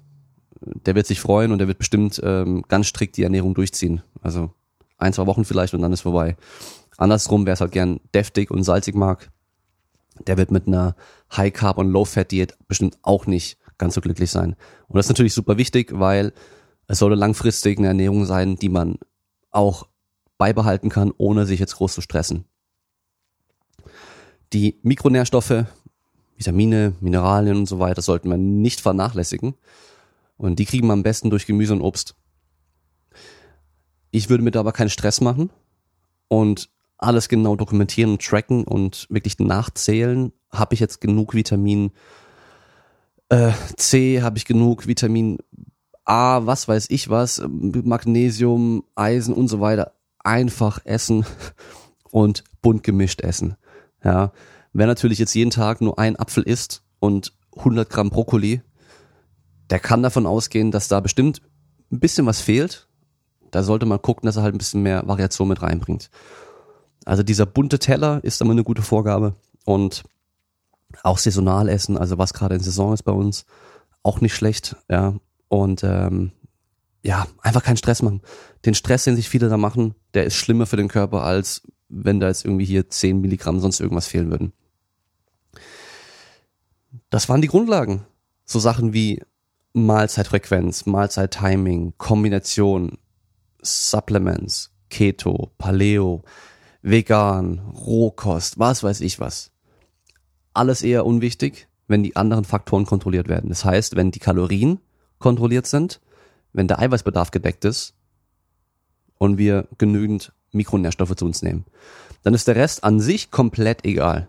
Der 0.85 0.95
wird 0.95 1.07
sich 1.07 1.19
freuen 1.19 1.51
und 1.51 1.57
der 1.57 1.67
wird 1.67 1.77
bestimmt 1.77 2.21
ähm, 2.23 2.63
ganz 2.67 2.87
strikt 2.87 3.17
die 3.17 3.23
Ernährung 3.23 3.53
durchziehen. 3.53 4.01
Also 4.21 4.51
ein, 4.97 5.13
zwei 5.13 5.25
Wochen 5.25 5.45
vielleicht 5.45 5.73
und 5.73 5.81
dann 5.81 5.93
ist 5.93 6.01
vorbei. 6.01 6.35
Andersrum, 6.97 7.45
wer 7.45 7.53
es 7.53 7.61
halt 7.61 7.71
gern 7.71 7.99
deftig 8.13 8.51
und 8.51 8.63
salzig 8.63 8.95
mag, 8.95 9.31
der 10.27 10.37
wird 10.37 10.51
mit 10.51 10.67
einer 10.67 10.95
High 11.35 11.53
Carb 11.53 11.77
und 11.77 11.89
Low 11.89 12.05
Fat 12.05 12.31
Diät 12.31 12.57
bestimmt 12.67 12.97
auch 13.01 13.25
nicht 13.25 13.57
ganz 13.77 13.95
so 13.95 14.01
glücklich 14.01 14.31
sein. 14.31 14.55
Und 14.87 14.97
das 14.97 15.05
ist 15.05 15.09
natürlich 15.09 15.33
super 15.33 15.57
wichtig, 15.57 15.91
weil 15.93 16.33
es 16.87 16.99
sollte 16.99 17.15
langfristig 17.15 17.77
eine 17.77 17.87
Ernährung 17.87 18.25
sein, 18.25 18.55
die 18.55 18.69
man 18.69 18.97
auch 19.51 19.87
beibehalten 20.37 20.89
kann, 20.89 21.11
ohne 21.17 21.45
sich 21.45 21.59
jetzt 21.59 21.75
groß 21.75 21.93
zu 21.93 22.01
stressen. 22.01 22.45
Die 24.53 24.79
Mikronährstoffe, 24.83 25.65
Vitamine, 26.37 26.93
Mineralien 26.99 27.57
und 27.57 27.65
so 27.65 27.79
weiter 27.79 28.01
sollten 28.01 28.29
wir 28.29 28.37
nicht 28.37 28.81
vernachlässigen. 28.81 29.55
Und 30.37 30.59
die 30.59 30.65
kriegen 30.65 30.87
wir 30.87 30.93
am 30.93 31.03
besten 31.03 31.29
durch 31.29 31.45
Gemüse 31.45 31.73
und 31.73 31.81
Obst. 31.81 32.15
Ich 34.15 34.29
würde 34.29 34.45
mir 34.45 34.51
da 34.51 34.61
aber 34.61 34.71
keinen 34.71 34.89
Stress 34.89 35.19
machen 35.19 35.49
und 36.29 36.69
alles 36.97 37.27
genau 37.27 37.57
dokumentieren 37.57 38.11
und 38.11 38.25
tracken 38.25 38.63
und 38.63 39.07
wirklich 39.09 39.37
nachzählen. 39.39 40.31
Habe 40.49 40.73
ich 40.73 40.79
jetzt 40.79 41.01
genug 41.01 41.33
Vitamin 41.33 41.91
äh, 43.27 43.51
C, 43.75 44.21
habe 44.21 44.37
ich 44.37 44.45
genug 44.45 44.87
Vitamin 44.87 45.39
A, 46.05 46.45
was 46.45 46.69
weiß 46.69 46.85
ich 46.91 47.09
was, 47.09 47.41
Magnesium, 47.45 48.85
Eisen 48.95 49.33
und 49.33 49.49
so 49.49 49.59
weiter. 49.59 49.91
Einfach 50.19 50.79
essen 50.85 51.25
und 52.09 52.45
bunt 52.61 52.83
gemischt 52.83 53.19
essen. 53.19 53.57
Ja, 54.01 54.31
wer 54.71 54.87
natürlich 54.87 55.19
jetzt 55.19 55.33
jeden 55.33 55.51
Tag 55.51 55.81
nur 55.81 55.99
ein 55.99 56.17
Apfel 56.17 56.43
isst 56.43 56.83
und 57.01 57.33
100 57.57 57.89
Gramm 57.89 58.11
Brokkoli, 58.11 58.61
der 59.69 59.79
kann 59.79 60.03
davon 60.03 60.25
ausgehen, 60.25 60.71
dass 60.71 60.87
da 60.87 61.01
bestimmt 61.01 61.41
ein 61.91 61.99
bisschen 61.99 62.25
was 62.25 62.39
fehlt. 62.39 62.87
Da 63.55 63.63
sollte 63.63 63.85
man 63.85 64.01
gucken, 64.01 64.25
dass 64.25 64.35
er 64.35 64.43
halt 64.43 64.53
ein 64.53 64.57
bisschen 64.57 64.83
mehr 64.83 65.07
Variation 65.07 65.47
mit 65.47 65.61
reinbringt. 65.61 66.09
Also 67.05 67.23
dieser 67.23 67.45
bunte 67.45 67.79
Teller 67.79 68.23
ist 68.23 68.41
immer 68.41 68.51
eine 68.51 68.63
gute 68.63 68.81
Vorgabe 68.81 69.35
und 69.63 70.03
auch 71.03 71.17
saisonal 71.17 71.69
essen, 71.69 71.97
also 71.97 72.17
was 72.17 72.33
gerade 72.33 72.55
in 72.55 72.61
Saison 72.61 72.93
ist 72.93 73.03
bei 73.03 73.11
uns, 73.11 73.45
auch 74.03 74.21
nicht 74.21 74.35
schlecht, 74.35 74.75
ja. 74.89 75.13
Und 75.47 75.83
ähm, 75.83 76.31
ja, 77.01 77.27
einfach 77.41 77.63
keinen 77.63 77.77
Stress 77.77 78.01
machen. 78.01 78.21
Den 78.65 78.73
Stress, 78.73 79.05
den 79.05 79.15
sich 79.15 79.29
viele 79.29 79.47
da 79.47 79.57
machen, 79.57 79.95
der 80.13 80.25
ist 80.25 80.35
schlimmer 80.35 80.65
für 80.65 80.77
den 80.77 80.87
Körper 80.87 81.23
als 81.23 81.61
wenn 81.87 82.19
da 82.19 82.27
jetzt 82.27 82.43
irgendwie 82.43 82.65
hier 82.65 82.89
10 82.89 83.21
Milligramm 83.21 83.59
sonst 83.59 83.79
irgendwas 83.79 84.07
fehlen 84.07 84.31
würden. 84.31 84.53
Das 87.09 87.29
waren 87.29 87.41
die 87.41 87.47
Grundlagen. 87.47 88.05
So 88.43 88.59
Sachen 88.59 88.91
wie 88.93 89.21
Mahlzeitfrequenz, 89.73 90.85
Mahlzeittiming, 90.85 91.93
Kombination, 91.97 92.97
Supplements, 93.65 94.71
Keto, 94.89 95.51
Paleo, 95.57 96.23
vegan, 96.81 97.59
Rohkost, 97.59 98.59
was 98.59 98.83
weiß 98.83 99.01
ich 99.01 99.19
was. 99.19 99.51
Alles 100.53 100.83
eher 100.83 101.05
unwichtig, 101.05 101.67
wenn 101.87 102.03
die 102.03 102.15
anderen 102.15 102.45
Faktoren 102.45 102.85
kontrolliert 102.85 103.27
werden. 103.27 103.49
Das 103.49 103.65
heißt, 103.65 103.95
wenn 103.95 104.11
die 104.11 104.19
Kalorien 104.19 104.79
kontrolliert 105.19 105.67
sind, 105.67 105.99
wenn 106.53 106.67
der 106.67 106.79
Eiweißbedarf 106.79 107.31
gedeckt 107.31 107.65
ist 107.65 107.93
und 109.17 109.37
wir 109.37 109.67
genügend 109.77 110.31
Mikronährstoffe 110.51 111.15
zu 111.15 111.25
uns 111.25 111.41
nehmen, 111.41 111.65
dann 112.23 112.33
ist 112.33 112.47
der 112.47 112.55
Rest 112.55 112.83
an 112.83 112.99
sich 112.99 113.31
komplett 113.31 113.85
egal. 113.85 114.27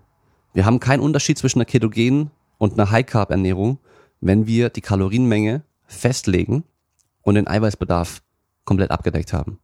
Wir 0.52 0.64
haben 0.64 0.80
keinen 0.80 1.00
Unterschied 1.00 1.38
zwischen 1.38 1.58
einer 1.58 1.66
ketogenen 1.66 2.30
und 2.58 2.72
einer 2.74 2.90
High-Carb-Ernährung, 2.90 3.78
wenn 4.20 4.46
wir 4.46 4.70
die 4.70 4.80
Kalorienmenge 4.80 5.62
festlegen 5.86 6.64
und 7.22 7.34
den 7.34 7.46
Eiweißbedarf 7.46 8.22
komplett 8.66 8.90
abgedeckt 8.90 9.32
haben. 9.32 9.58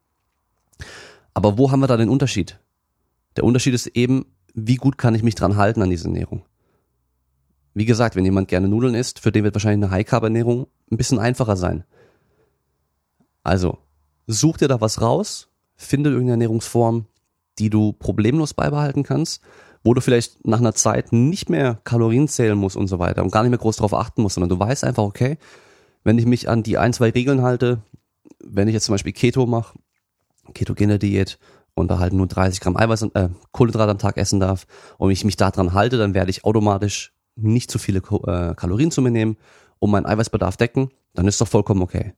Aber 1.34 1.58
wo 1.58 1.70
haben 1.70 1.80
wir 1.80 1.86
da 1.86 1.98
den 1.98 2.08
Unterschied? 2.08 2.58
Der 3.36 3.44
Unterschied 3.44 3.74
ist 3.74 3.88
eben, 3.88 4.24
wie 4.54 4.76
gut 4.76 4.96
kann 4.96 5.14
ich 5.14 5.22
mich 5.22 5.34
dran 5.34 5.56
halten 5.56 5.82
an 5.82 5.90
diese 5.90 6.08
Ernährung. 6.08 6.42
Wie 7.74 7.84
gesagt, 7.84 8.16
wenn 8.16 8.24
jemand 8.24 8.48
gerne 8.48 8.68
Nudeln 8.68 8.94
isst, 8.94 9.18
für 9.18 9.32
den 9.32 9.44
wird 9.44 9.54
wahrscheinlich 9.54 9.84
eine 9.84 9.94
High-Carb-Ernährung 9.94 10.66
ein 10.90 10.96
bisschen 10.96 11.18
einfacher 11.18 11.56
sein. 11.56 11.84
Also, 13.42 13.78
such 14.26 14.58
dir 14.58 14.68
da 14.68 14.80
was 14.80 15.00
raus, 15.00 15.48
finde 15.74 16.10
irgendeine 16.10 16.32
Ernährungsform, 16.32 17.06
die 17.58 17.70
du 17.70 17.92
problemlos 17.92 18.54
beibehalten 18.54 19.02
kannst, 19.02 19.42
wo 19.84 19.94
du 19.94 20.00
vielleicht 20.00 20.46
nach 20.46 20.60
einer 20.60 20.74
Zeit 20.74 21.12
nicht 21.12 21.48
mehr 21.50 21.80
Kalorien 21.84 22.28
zählen 22.28 22.56
musst 22.56 22.76
und 22.76 22.88
so 22.88 22.98
weiter 22.98 23.22
und 23.22 23.32
gar 23.32 23.42
nicht 23.42 23.50
mehr 23.50 23.58
groß 23.58 23.76
darauf 23.76 23.94
achten 23.94 24.22
musst, 24.22 24.34
sondern 24.34 24.50
du 24.50 24.58
weißt 24.58 24.84
einfach, 24.84 25.02
okay, 25.02 25.38
wenn 26.04 26.18
ich 26.18 26.26
mich 26.26 26.48
an 26.48 26.62
die 26.62 26.78
ein, 26.78 26.92
zwei 26.92 27.10
Regeln 27.10 27.42
halte, 27.42 27.82
wenn 28.44 28.68
ich 28.68 28.74
jetzt 28.74 28.84
zum 28.84 28.94
Beispiel 28.94 29.12
Keto 29.12 29.46
mache, 29.46 29.78
ketogene 30.54 30.98
Diät 30.98 31.38
und 31.74 31.90
da 31.90 31.98
halt 31.98 32.12
nur 32.12 32.26
30 32.26 32.60
Gramm 32.60 32.76
Eiweiß, 32.76 33.02
äh, 33.14 33.28
Kohlenhydrat 33.52 33.88
am 33.88 33.98
Tag 33.98 34.16
essen 34.16 34.40
darf 34.40 34.66
und 34.98 35.10
ich 35.10 35.24
mich 35.24 35.36
daran 35.36 35.72
halte, 35.72 35.98
dann 35.98 36.14
werde 36.14 36.30
ich 36.30 36.44
automatisch 36.44 37.14
nicht 37.34 37.70
zu 37.70 37.78
viele 37.78 37.98
äh, 37.98 38.54
Kalorien 38.54 38.90
zu 38.90 39.02
mir 39.02 39.10
nehmen 39.10 39.36
und 39.78 39.90
meinen 39.90 40.06
Eiweißbedarf 40.06 40.56
decken, 40.56 40.90
dann 41.14 41.26
ist 41.26 41.40
doch 41.40 41.48
vollkommen 41.48 41.82
okay. 41.82 42.14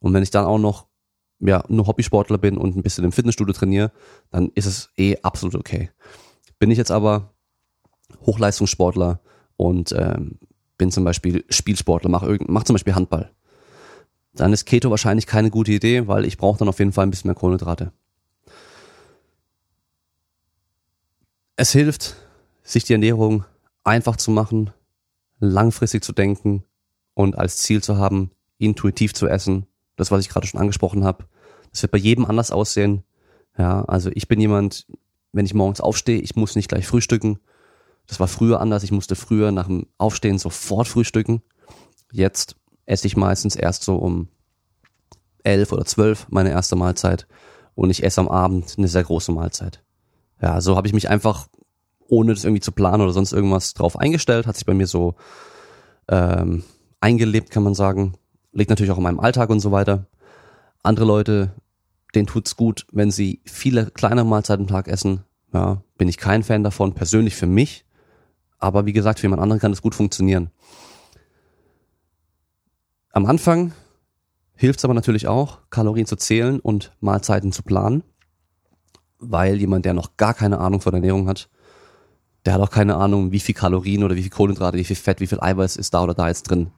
Und 0.00 0.14
wenn 0.14 0.22
ich 0.22 0.30
dann 0.30 0.44
auch 0.44 0.58
noch 0.58 0.86
ja, 1.40 1.64
nur 1.68 1.86
Hobbysportler 1.86 2.38
bin 2.38 2.56
und 2.56 2.76
ein 2.76 2.82
bisschen 2.82 3.04
im 3.04 3.12
Fitnessstudio 3.12 3.54
trainiere, 3.54 3.92
dann 4.30 4.50
ist 4.54 4.66
es 4.66 4.90
eh 4.96 5.16
absolut 5.22 5.54
okay. 5.54 5.90
Bin 6.58 6.70
ich 6.70 6.78
jetzt 6.78 6.90
aber 6.90 7.32
Hochleistungssportler 8.26 9.20
und 9.56 9.92
ähm, 9.96 10.38
bin 10.76 10.90
zum 10.90 11.04
Beispiel 11.04 11.44
Spielsportler, 11.48 12.10
mach, 12.10 12.26
mach 12.46 12.64
zum 12.64 12.74
Beispiel 12.74 12.94
Handball, 12.94 13.30
dann 14.32 14.52
ist 14.52 14.64
Keto 14.64 14.90
wahrscheinlich 14.90 15.26
keine 15.26 15.50
gute 15.50 15.72
Idee, 15.72 16.06
weil 16.06 16.24
ich 16.24 16.38
brauche 16.38 16.58
dann 16.58 16.68
auf 16.68 16.78
jeden 16.78 16.92
Fall 16.92 17.06
ein 17.06 17.10
bisschen 17.10 17.28
mehr 17.28 17.34
Kohlenhydrate. 17.34 17.92
Es 21.56 21.72
hilft, 21.72 22.16
sich 22.62 22.84
die 22.84 22.92
Ernährung 22.92 23.44
einfach 23.84 24.16
zu 24.16 24.30
machen, 24.30 24.70
langfristig 25.40 26.04
zu 26.04 26.12
denken 26.12 26.64
und 27.14 27.36
als 27.36 27.58
Ziel 27.58 27.82
zu 27.82 27.96
haben, 27.96 28.30
intuitiv 28.58 29.14
zu 29.14 29.26
essen. 29.26 29.66
Das, 29.96 30.10
was 30.10 30.20
ich 30.20 30.28
gerade 30.28 30.46
schon 30.46 30.60
angesprochen 30.60 31.04
habe. 31.04 31.26
Das 31.72 31.82
wird 31.82 31.92
bei 31.92 31.98
jedem 31.98 32.24
anders 32.24 32.50
aussehen. 32.50 33.04
Ja, 33.58 33.84
also 33.84 34.10
ich 34.14 34.28
bin 34.28 34.40
jemand, 34.40 34.86
wenn 35.32 35.44
ich 35.44 35.54
morgens 35.54 35.80
aufstehe, 35.80 36.20
ich 36.20 36.36
muss 36.36 36.56
nicht 36.56 36.68
gleich 36.68 36.86
frühstücken. 36.86 37.38
Das 38.06 38.20
war 38.20 38.28
früher 38.28 38.60
anders. 38.60 38.82
Ich 38.82 38.92
musste 38.92 39.16
früher 39.16 39.52
nach 39.52 39.66
dem 39.66 39.86
Aufstehen 39.98 40.38
sofort 40.38 40.88
frühstücken. 40.88 41.42
Jetzt 42.10 42.56
esse 42.86 43.06
ich 43.06 43.16
meistens 43.16 43.56
erst 43.56 43.82
so 43.82 43.96
um 43.96 44.28
elf 45.42 45.72
oder 45.72 45.84
zwölf 45.84 46.26
meine 46.30 46.50
erste 46.50 46.76
Mahlzeit 46.76 47.26
und 47.74 47.90
ich 47.90 48.02
esse 48.02 48.20
am 48.20 48.28
Abend 48.28 48.74
eine 48.76 48.88
sehr 48.88 49.04
große 49.04 49.32
Mahlzeit. 49.32 49.82
Ja, 50.42 50.60
so 50.60 50.76
habe 50.76 50.86
ich 50.86 50.94
mich 50.94 51.08
einfach, 51.08 51.48
ohne 52.08 52.34
das 52.34 52.44
irgendwie 52.44 52.60
zu 52.60 52.72
planen 52.72 53.02
oder 53.02 53.12
sonst 53.12 53.32
irgendwas 53.32 53.74
drauf 53.74 53.98
eingestellt, 53.98 54.46
hat 54.46 54.56
sich 54.56 54.66
bei 54.66 54.74
mir 54.74 54.86
so 54.86 55.14
ähm, 56.08 56.64
eingelebt, 57.00 57.50
kann 57.50 57.62
man 57.62 57.74
sagen. 57.74 58.14
Liegt 58.52 58.70
natürlich 58.70 58.90
auch 58.90 58.96
in 58.98 59.02
meinem 59.02 59.20
Alltag 59.20 59.50
und 59.50 59.60
so 59.60 59.70
weiter. 59.70 60.06
Andere 60.82 61.06
Leute, 61.06 61.52
denen 62.14 62.26
tut's 62.26 62.56
gut, 62.56 62.86
wenn 62.90 63.10
sie 63.10 63.40
viele 63.44 63.86
kleine 63.90 64.24
Mahlzeiten 64.24 64.64
am 64.64 64.68
Tag 64.68 64.88
essen. 64.88 65.24
Ja, 65.52 65.82
bin 65.98 66.08
ich 66.08 66.16
kein 66.16 66.42
Fan 66.42 66.64
davon, 66.64 66.94
persönlich 66.94 67.36
für 67.36 67.46
mich. 67.46 67.84
Aber 68.58 68.86
wie 68.86 68.92
gesagt, 68.92 69.20
für 69.20 69.24
jemand 69.24 69.42
anderen 69.42 69.60
kann 69.60 69.72
es 69.72 69.82
gut 69.82 69.94
funktionieren. 69.94 70.50
Am 73.12 73.26
Anfang 73.26 73.72
hilft 74.54 74.78
es 74.78 74.84
aber 74.84 74.94
natürlich 74.94 75.26
auch, 75.26 75.58
Kalorien 75.70 76.06
zu 76.06 76.16
zählen 76.16 76.60
und 76.60 76.92
Mahlzeiten 77.00 77.50
zu 77.50 77.62
planen, 77.62 78.04
weil 79.18 79.56
jemand, 79.56 79.84
der 79.84 79.94
noch 79.94 80.16
gar 80.16 80.32
keine 80.32 80.58
Ahnung 80.58 80.80
von 80.80 80.94
Ernährung 80.94 81.26
hat, 81.26 81.48
der 82.44 82.54
hat 82.54 82.60
auch 82.60 82.70
keine 82.70 82.96
Ahnung, 82.96 83.32
wie 83.32 83.40
viel 83.40 83.54
Kalorien 83.54 84.04
oder 84.04 84.14
wie 84.14 84.22
viel 84.22 84.30
Kohlenhydrate, 84.30 84.78
wie 84.78 84.84
viel 84.84 84.96
Fett, 84.96 85.20
wie 85.20 85.26
viel 85.26 85.40
Eiweiß 85.40 85.76
ist 85.76 85.92
da 85.92 86.02
oder 86.02 86.14
da 86.14 86.28
jetzt 86.28 86.44
drin. 86.44 86.70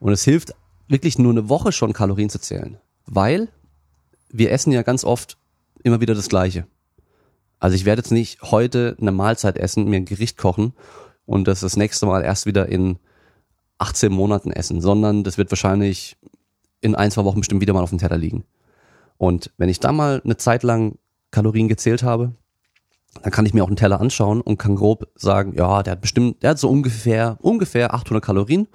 Und 0.00 0.12
es 0.12 0.24
hilft 0.24 0.54
wirklich 0.88 1.18
nur 1.18 1.32
eine 1.32 1.48
Woche 1.48 1.70
schon 1.72 1.92
Kalorien 1.92 2.28
zu 2.28 2.40
zählen, 2.40 2.78
weil 3.06 3.48
wir 4.30 4.50
essen 4.50 4.72
ja 4.72 4.82
ganz 4.82 5.04
oft 5.04 5.38
immer 5.82 6.00
wieder 6.00 6.14
das 6.14 6.28
Gleiche. 6.28 6.66
Also 7.60 7.76
ich 7.76 7.84
werde 7.84 8.00
jetzt 8.00 8.10
nicht 8.10 8.42
heute 8.42 8.96
eine 9.00 9.12
Mahlzeit 9.12 9.56
essen, 9.56 9.88
mir 9.88 9.96
ein 9.96 10.04
Gericht 10.04 10.36
kochen 10.36 10.74
und 11.24 11.48
das 11.48 11.60
das 11.60 11.76
nächste 11.76 12.06
Mal 12.06 12.22
erst 12.22 12.46
wieder 12.46 12.68
in 12.68 12.98
18 13.78 14.12
Monaten 14.12 14.50
essen, 14.50 14.80
sondern 14.80 15.24
das 15.24 15.38
wird 15.38 15.50
wahrscheinlich 15.50 16.16
in 16.80 16.94
ein, 16.94 17.10
zwei 17.10 17.24
Wochen 17.24 17.40
bestimmt 17.40 17.60
wieder 17.60 17.72
mal 17.72 17.82
auf 17.82 17.90
dem 17.90 17.98
Teller 17.98 18.16
liegen. 18.16 18.44
Und 19.18 19.50
wenn 19.56 19.68
ich 19.68 19.80
da 19.80 19.92
mal 19.92 20.20
eine 20.24 20.36
Zeit 20.36 20.62
lang 20.62 20.98
Kalorien 21.30 21.68
gezählt 21.68 22.02
habe, 22.02 22.32
dann 23.22 23.32
kann 23.32 23.46
ich 23.46 23.54
mir 23.54 23.64
auch 23.64 23.68
einen 23.68 23.76
Teller 23.76 24.00
anschauen 24.00 24.40
und 24.40 24.58
kann 24.58 24.76
grob 24.76 25.08
sagen, 25.14 25.54
ja, 25.54 25.82
der 25.82 25.92
hat 25.92 26.00
bestimmt, 26.00 26.42
der 26.42 26.50
hat 26.50 26.58
so 26.58 26.68
ungefähr, 26.68 27.38
ungefähr 27.40 27.94
800 27.94 28.22
Kalorien 28.22 28.68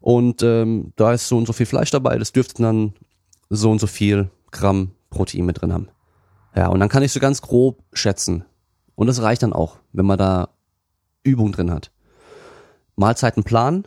und 0.00 0.42
ähm, 0.42 0.92
da 0.96 1.12
ist 1.12 1.28
so 1.28 1.36
und 1.36 1.46
so 1.46 1.52
viel 1.52 1.66
Fleisch 1.66 1.90
dabei, 1.90 2.18
das 2.18 2.32
dürfte 2.32 2.62
dann 2.62 2.94
so 3.50 3.70
und 3.70 3.78
so 3.78 3.86
viel 3.86 4.30
Gramm 4.50 4.92
Protein 5.10 5.44
mit 5.44 5.60
drin 5.60 5.72
haben. 5.72 5.88
Ja, 6.54 6.68
und 6.68 6.80
dann 6.80 6.88
kann 6.88 7.02
ich 7.02 7.12
so 7.12 7.20
ganz 7.20 7.42
grob 7.42 7.82
schätzen. 7.92 8.44
Und 8.94 9.06
das 9.06 9.22
reicht 9.22 9.42
dann 9.42 9.52
auch, 9.52 9.76
wenn 9.92 10.06
man 10.06 10.18
da 10.18 10.48
Übung 11.22 11.52
drin 11.52 11.70
hat. 11.70 11.92
Mahlzeiten 12.96 13.44
planen 13.44 13.86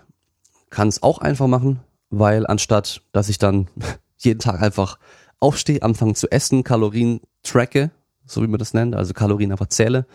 kann 0.71 0.87
es 0.87 1.03
auch 1.03 1.19
einfach 1.19 1.47
machen, 1.47 1.81
weil 2.09 2.47
anstatt, 2.47 3.03
dass 3.11 3.29
ich 3.29 3.37
dann 3.37 3.67
jeden 4.17 4.39
Tag 4.39 4.59
einfach 4.61 4.97
aufstehe, 5.39 5.83
anfange 5.83 6.15
zu 6.15 6.31
essen, 6.31 6.63
Kalorien 6.63 7.21
tracke, 7.43 7.91
so 8.25 8.41
wie 8.41 8.47
man 8.47 8.59
das 8.59 8.73
nennt, 8.73 8.95
also 8.95 9.13
Kalorien 9.13 9.51
einfach 9.51 9.67
zähle, 9.67 10.07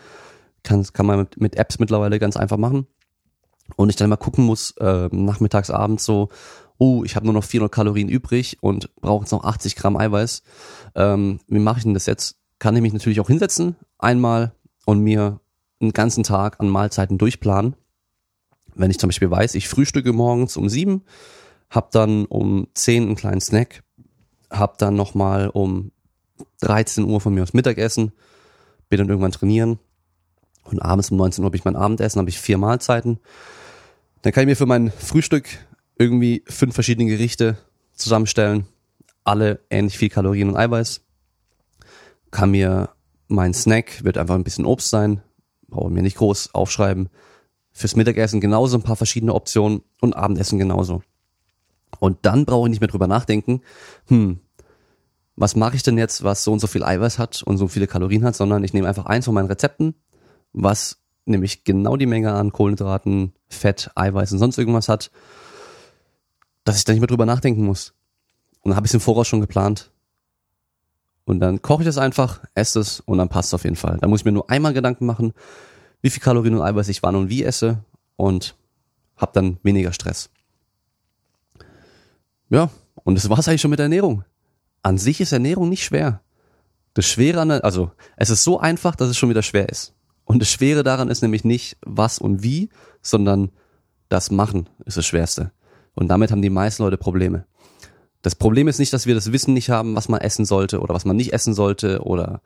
kann, 0.63 0.83
kann 0.91 1.05
man 1.05 1.19
mit, 1.19 1.39
mit 1.39 1.55
Apps 1.55 1.79
mittlerweile 1.79 2.19
ganz 2.19 2.35
einfach 2.35 2.57
machen. 2.57 2.87
Und 3.75 3.89
ich 3.89 3.97
dann 3.97 4.09
mal 4.09 4.15
gucken 4.15 4.45
muss, 4.45 4.71
äh, 4.77 5.09
nachmittags, 5.11 5.69
abends 5.69 6.05
so, 6.05 6.29
oh, 6.77 7.03
ich 7.03 7.15
habe 7.15 7.25
nur 7.25 7.33
noch 7.33 7.43
400 7.43 7.71
Kalorien 7.71 8.07
übrig 8.07 8.57
und 8.61 8.93
brauche 8.95 9.23
jetzt 9.23 9.31
noch 9.31 9.43
80 9.43 9.75
Gramm 9.75 9.97
Eiweiß. 9.97 10.43
Ähm, 10.95 11.39
wie 11.47 11.59
mache 11.59 11.79
ich 11.79 11.83
denn 11.83 11.93
das 11.93 12.05
jetzt? 12.05 12.37
Kann 12.59 12.75
ich 12.75 12.81
mich 12.81 12.93
natürlich 12.93 13.19
auch 13.19 13.27
hinsetzen, 13.27 13.75
einmal 13.99 14.53
und 14.85 15.01
mir 15.01 15.41
einen 15.81 15.91
ganzen 15.91 16.23
Tag 16.23 16.59
an 16.59 16.69
Mahlzeiten 16.69 17.17
durchplanen 17.17 17.75
wenn 18.77 18.91
ich 18.91 18.99
zum 18.99 19.09
Beispiel 19.09 19.31
weiß, 19.31 19.55
ich 19.55 19.67
frühstücke 19.67 20.13
morgens 20.13 20.57
um 20.57 20.69
sieben, 20.69 21.03
hab 21.69 21.91
dann 21.91 22.25
um 22.25 22.67
zehn 22.73 23.03
einen 23.03 23.15
kleinen 23.15 23.41
Snack, 23.41 23.83
hab 24.49 24.77
dann 24.77 24.95
nochmal 24.95 25.49
um 25.49 25.91
13 26.61 27.03
Uhr 27.03 27.19
von 27.19 27.33
mir 27.33 27.43
aus 27.43 27.53
Mittagessen, 27.53 28.11
bin 28.89 28.99
dann 28.99 29.09
irgendwann 29.09 29.31
trainieren 29.31 29.79
und 30.63 30.81
abends 30.81 31.11
um 31.11 31.17
19 31.17 31.43
Uhr 31.43 31.47
habe 31.47 31.57
ich 31.57 31.65
mein 31.65 31.75
Abendessen, 31.75 32.19
habe 32.19 32.29
ich 32.29 32.39
vier 32.39 32.57
Mahlzeiten. 32.57 33.19
Dann 34.21 34.33
kann 34.33 34.43
ich 34.43 34.47
mir 34.47 34.55
für 34.55 34.65
mein 34.65 34.91
Frühstück 34.91 35.47
irgendwie 35.97 36.43
fünf 36.47 36.73
verschiedene 36.73 37.09
Gerichte 37.09 37.57
zusammenstellen, 37.93 38.67
alle 39.23 39.59
ähnlich 39.69 39.97
viel 39.97 40.09
Kalorien 40.09 40.49
und 40.49 40.57
Eiweiß. 40.57 41.01
Kann 42.31 42.51
mir 42.51 42.89
mein 43.27 43.53
Snack, 43.53 44.03
wird 44.03 44.17
einfach 44.17 44.35
ein 44.35 44.43
bisschen 44.43 44.65
Obst 44.65 44.89
sein, 44.89 45.21
brauche 45.67 45.89
mir 45.89 46.01
nicht 46.01 46.17
groß 46.17 46.53
aufschreiben, 46.53 47.09
Fürs 47.77 47.95
Mittagessen 47.95 48.41
genauso 48.41 48.75
ein 48.75 48.81
paar 48.81 48.95
verschiedene 48.95 49.35
Optionen 49.35 49.83
und 50.01 50.15
Abendessen 50.15 50.57
genauso. 50.57 51.03
Und 51.99 52.17
dann 52.23 52.43
brauche 52.43 52.67
ich 52.67 52.71
nicht 52.71 52.79
mehr 52.79 52.89
drüber 52.89 53.05
nachdenken, 53.05 53.61
hm, 54.07 54.39
was 55.35 55.55
mache 55.55 55.75
ich 55.75 55.83
denn 55.83 55.95
jetzt, 55.95 56.23
was 56.23 56.43
so 56.43 56.51
und 56.51 56.57
so 56.57 56.65
viel 56.65 56.83
Eiweiß 56.83 57.19
hat 57.19 57.43
und 57.43 57.59
so 57.59 57.67
viele 57.67 57.85
Kalorien 57.85 58.25
hat, 58.25 58.35
sondern 58.35 58.63
ich 58.63 58.73
nehme 58.73 58.87
einfach 58.87 59.05
eins 59.05 59.25
von 59.25 59.35
meinen 59.35 59.45
Rezepten, 59.45 59.93
was 60.53 60.97
nämlich 61.25 61.65
genau 61.65 61.97
die 61.97 62.07
Menge 62.07 62.33
an 62.33 62.51
Kohlenhydraten, 62.51 63.33
Fett, 63.47 63.91
Eiweiß 63.93 64.31
und 64.31 64.39
sonst 64.39 64.57
irgendwas 64.57 64.89
hat, 64.89 65.11
dass 66.63 66.79
ich 66.79 66.83
da 66.83 66.93
nicht 66.93 67.01
mehr 67.01 67.07
drüber 67.07 67.27
nachdenken 67.27 67.63
muss. 67.63 67.93
Und 68.61 68.71
dann 68.71 68.75
habe 68.75 68.87
ich 68.87 68.89
es 68.89 68.95
im 68.95 69.01
Voraus 69.01 69.27
schon 69.27 69.41
geplant. 69.41 69.91
Und 71.25 71.41
dann 71.41 71.61
koche 71.61 71.83
ich 71.83 71.87
das 71.87 71.99
einfach, 71.99 72.41
esse 72.55 72.79
es 72.79 73.01
und 73.01 73.19
dann 73.19 73.29
passt 73.29 73.49
es 73.49 73.53
auf 73.53 73.65
jeden 73.65 73.75
Fall. 73.75 73.99
Da 74.01 74.07
muss 74.07 74.21
ich 74.21 74.25
mir 74.25 74.31
nur 74.31 74.49
einmal 74.49 74.73
Gedanken 74.73 75.05
machen, 75.05 75.35
wie 76.07 76.09
viel 76.09 76.23
Kalorien 76.23 76.55
und 76.55 76.61
Eiweiß 76.61 76.87
ich 76.87 77.03
wann 77.03 77.17
und 77.17 77.27
wie 77.29 77.43
esse 77.43 77.83
und 78.15 78.55
habe 79.17 79.33
dann 79.33 79.57
weniger 79.61 79.91
Stress. 79.91 80.29
Ja, 82.49 82.69
und 83.03 83.15
das 83.15 83.29
war's 83.29 83.49
eigentlich 83.49 83.59
schon 83.59 83.71
mit 83.71 83.79
der 83.79 83.85
Ernährung. 83.85 84.23
an 84.83 84.97
sich 84.97 85.19
ist 85.19 85.33
Ernährung 85.33 85.67
nicht 85.67 85.83
schwer. 85.83 86.21
Das 86.93 87.05
Schwere 87.05 87.41
an, 87.41 87.51
also 87.51 87.91
es 88.15 88.29
ist 88.29 88.45
so 88.45 88.57
einfach, 88.57 88.95
dass 88.95 89.09
es 89.09 89.17
schon 89.17 89.29
wieder 89.29 89.43
schwer 89.43 89.67
ist. 89.67 89.93
Und 90.23 90.39
das 90.39 90.49
Schwere 90.49 90.83
daran 90.83 91.09
ist 91.09 91.21
nämlich 91.21 91.43
nicht 91.43 91.75
was 91.85 92.19
und 92.19 92.41
wie, 92.41 92.69
sondern 93.01 93.51
das 94.07 94.31
Machen 94.31 94.69
ist 94.85 94.95
das 94.95 95.05
Schwerste. 95.05 95.51
Und 95.93 96.07
damit 96.07 96.31
haben 96.31 96.41
die 96.41 96.49
meisten 96.49 96.83
Leute 96.83 96.97
Probleme. 96.97 97.45
Das 98.21 98.35
Problem 98.35 98.69
ist 98.69 98.79
nicht, 98.79 98.93
dass 98.93 99.05
wir 99.05 99.13
das 99.13 99.33
Wissen 99.33 99.53
nicht 99.53 99.69
haben, 99.69 99.97
was 99.97 100.07
man 100.07 100.21
essen 100.21 100.45
sollte 100.45 100.79
oder 100.79 100.93
was 100.93 101.03
man 101.03 101.17
nicht 101.17 101.33
essen 101.33 101.53
sollte 101.53 102.01
oder 102.01 102.41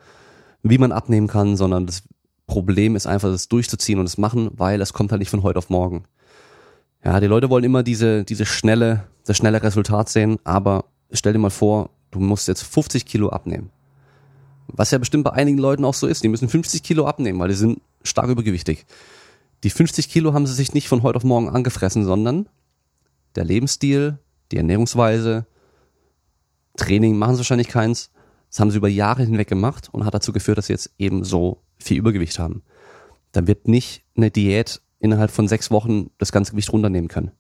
wie 0.64 0.80
man 0.80 0.92
abnehmen 0.92 1.28
kann, 1.28 1.58
sondern 1.58 1.86
das 1.86 2.04
Problem 2.52 2.98
ist 2.98 3.08
einfach, 3.08 3.30
das 3.30 3.48
durchzuziehen 3.48 3.98
und 3.98 4.04
das 4.04 4.18
machen, 4.18 4.52
weil 4.58 4.82
es 4.82 4.92
kommt 4.92 5.14
halt 5.14 5.20
nicht 5.20 5.30
von 5.30 5.42
heute 5.42 5.58
auf 5.58 5.70
morgen. 5.70 6.04
Ja, 7.02 7.22
die 7.22 7.28
Leute 7.28 7.50
wollen 7.50 7.64
immer 7.64 7.82
diese, 7.82 8.26
diese 8.26 8.46
schnelle, 8.46 9.06
das 9.26 9.38
schnelle 9.38 9.64
Resultat 9.64 10.10
sehen, 10.10 10.38
aber 10.44 10.84
stell 11.14 11.32
dir 11.32 11.40
mal 11.40 11.50
vor, 11.50 11.92
du 12.12 12.20
musst 12.20 12.50
jetzt 12.50 12.64
50 12.64 13.06
Kilo 13.06 13.30
abnehmen. 13.30 13.70
Was 14.68 14.92
ja 14.92 14.98
bestimmt 14.98 15.24
bei 15.24 15.32
einigen 15.32 15.60
Leuten 15.60 15.86
auch 15.86 15.94
so 15.94 16.08
ist. 16.08 16.26
Die 16.26 16.28
müssen 16.28 16.50
50 16.50 16.84
Kilo 16.84 17.06
abnehmen, 17.06 17.40
weil 17.40 17.48
die 17.48 17.56
sind 17.56 17.80
stark 18.04 18.28
übergewichtig. 18.28 18.86
Die 19.64 19.70
50 19.70 20.10
Kilo 20.10 20.34
haben 20.34 20.46
sie 20.46 20.54
sich 20.54 20.74
nicht 20.74 20.90
von 20.90 21.04
heute 21.04 21.16
auf 21.16 21.24
morgen 21.24 21.48
angefressen, 21.48 22.04
sondern 22.04 22.50
der 23.36 23.46
Lebensstil, 23.46 24.20
die 24.52 24.58
Ernährungsweise, 24.58 25.46
Training 26.76 27.18
machen 27.18 27.36
sie 27.36 27.40
wahrscheinlich 27.40 27.70
keins. 27.70 28.11
Das 28.52 28.60
haben 28.60 28.70
sie 28.70 28.78
über 28.78 28.90
Jahre 28.90 29.24
hinweg 29.24 29.48
gemacht 29.48 29.88
und 29.94 30.04
hat 30.06 30.14
dazu 30.14 30.34
geführt, 30.34 30.58
dass 30.58 30.68
sie 30.68 30.74
jetzt 30.74 30.92
eben 30.98 31.24
so 31.24 31.64
viel 31.78 31.98
Übergewicht 31.98 32.38
haben. 32.38 32.64
Dann 33.32 33.48
wird 33.48 33.70
nicht 33.70 34.04
eine 34.16 34.30
Diät 34.30 34.82
innerhalb 35.00 35.32
von 35.32 35.48
sechs 35.48 35.72
Wochen 35.72 36.12
das 36.18 36.34
ganze 36.34 36.52
Gewicht 36.52 36.72
runternehmen 36.74 37.08
können. 37.08 37.32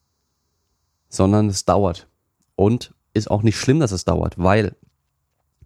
Sondern 1.09 1.49
es 1.49 1.65
dauert. 1.65 2.07
Und 2.55 2.93
ist 3.13 3.29
auch 3.29 3.43
nicht 3.43 3.57
schlimm, 3.57 3.81
dass 3.81 3.91
es 3.91 4.05
dauert, 4.05 4.37
weil 4.37 4.77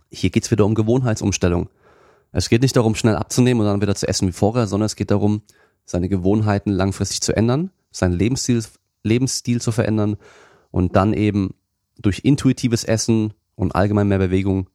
hier 0.10 0.32
geht's 0.32 0.50
wieder 0.50 0.66
um 0.66 0.74
Gewohnheitsumstellung. 0.74 1.70
Es 2.32 2.50
geht 2.50 2.64
nicht 2.64 2.76
darum, 2.76 2.96
schnell 2.96 3.16
abzunehmen 3.16 3.62
und 3.62 3.68
dann 3.68 3.82
wieder 3.82 3.96
zu 3.96 4.08
essen 4.08 4.28
wie 4.28 4.34
vorher, 4.34 4.66
sondern 4.66 4.88
es 4.88 4.96
geht 4.96 5.12
darum, 5.12 5.44
seine 5.86 6.10
Gewohnheiten 6.10 6.72
langfristig 6.72 7.22
zu 7.22 7.36
ändern, 7.36 7.70
seinen 7.92 8.14
Lebensstil, 8.14 8.64
Lebensstil 9.04 9.62
zu 9.62 9.72
verändern 9.72 10.18
und 10.72 10.96
dann 10.96 11.14
eben 11.14 11.54
durch 12.00 12.22
intuitives 12.24 12.84
Essen 12.84 13.34
und 13.54 13.76
allgemein 13.76 14.08
mehr 14.08 14.18
Bewegung 14.18 14.70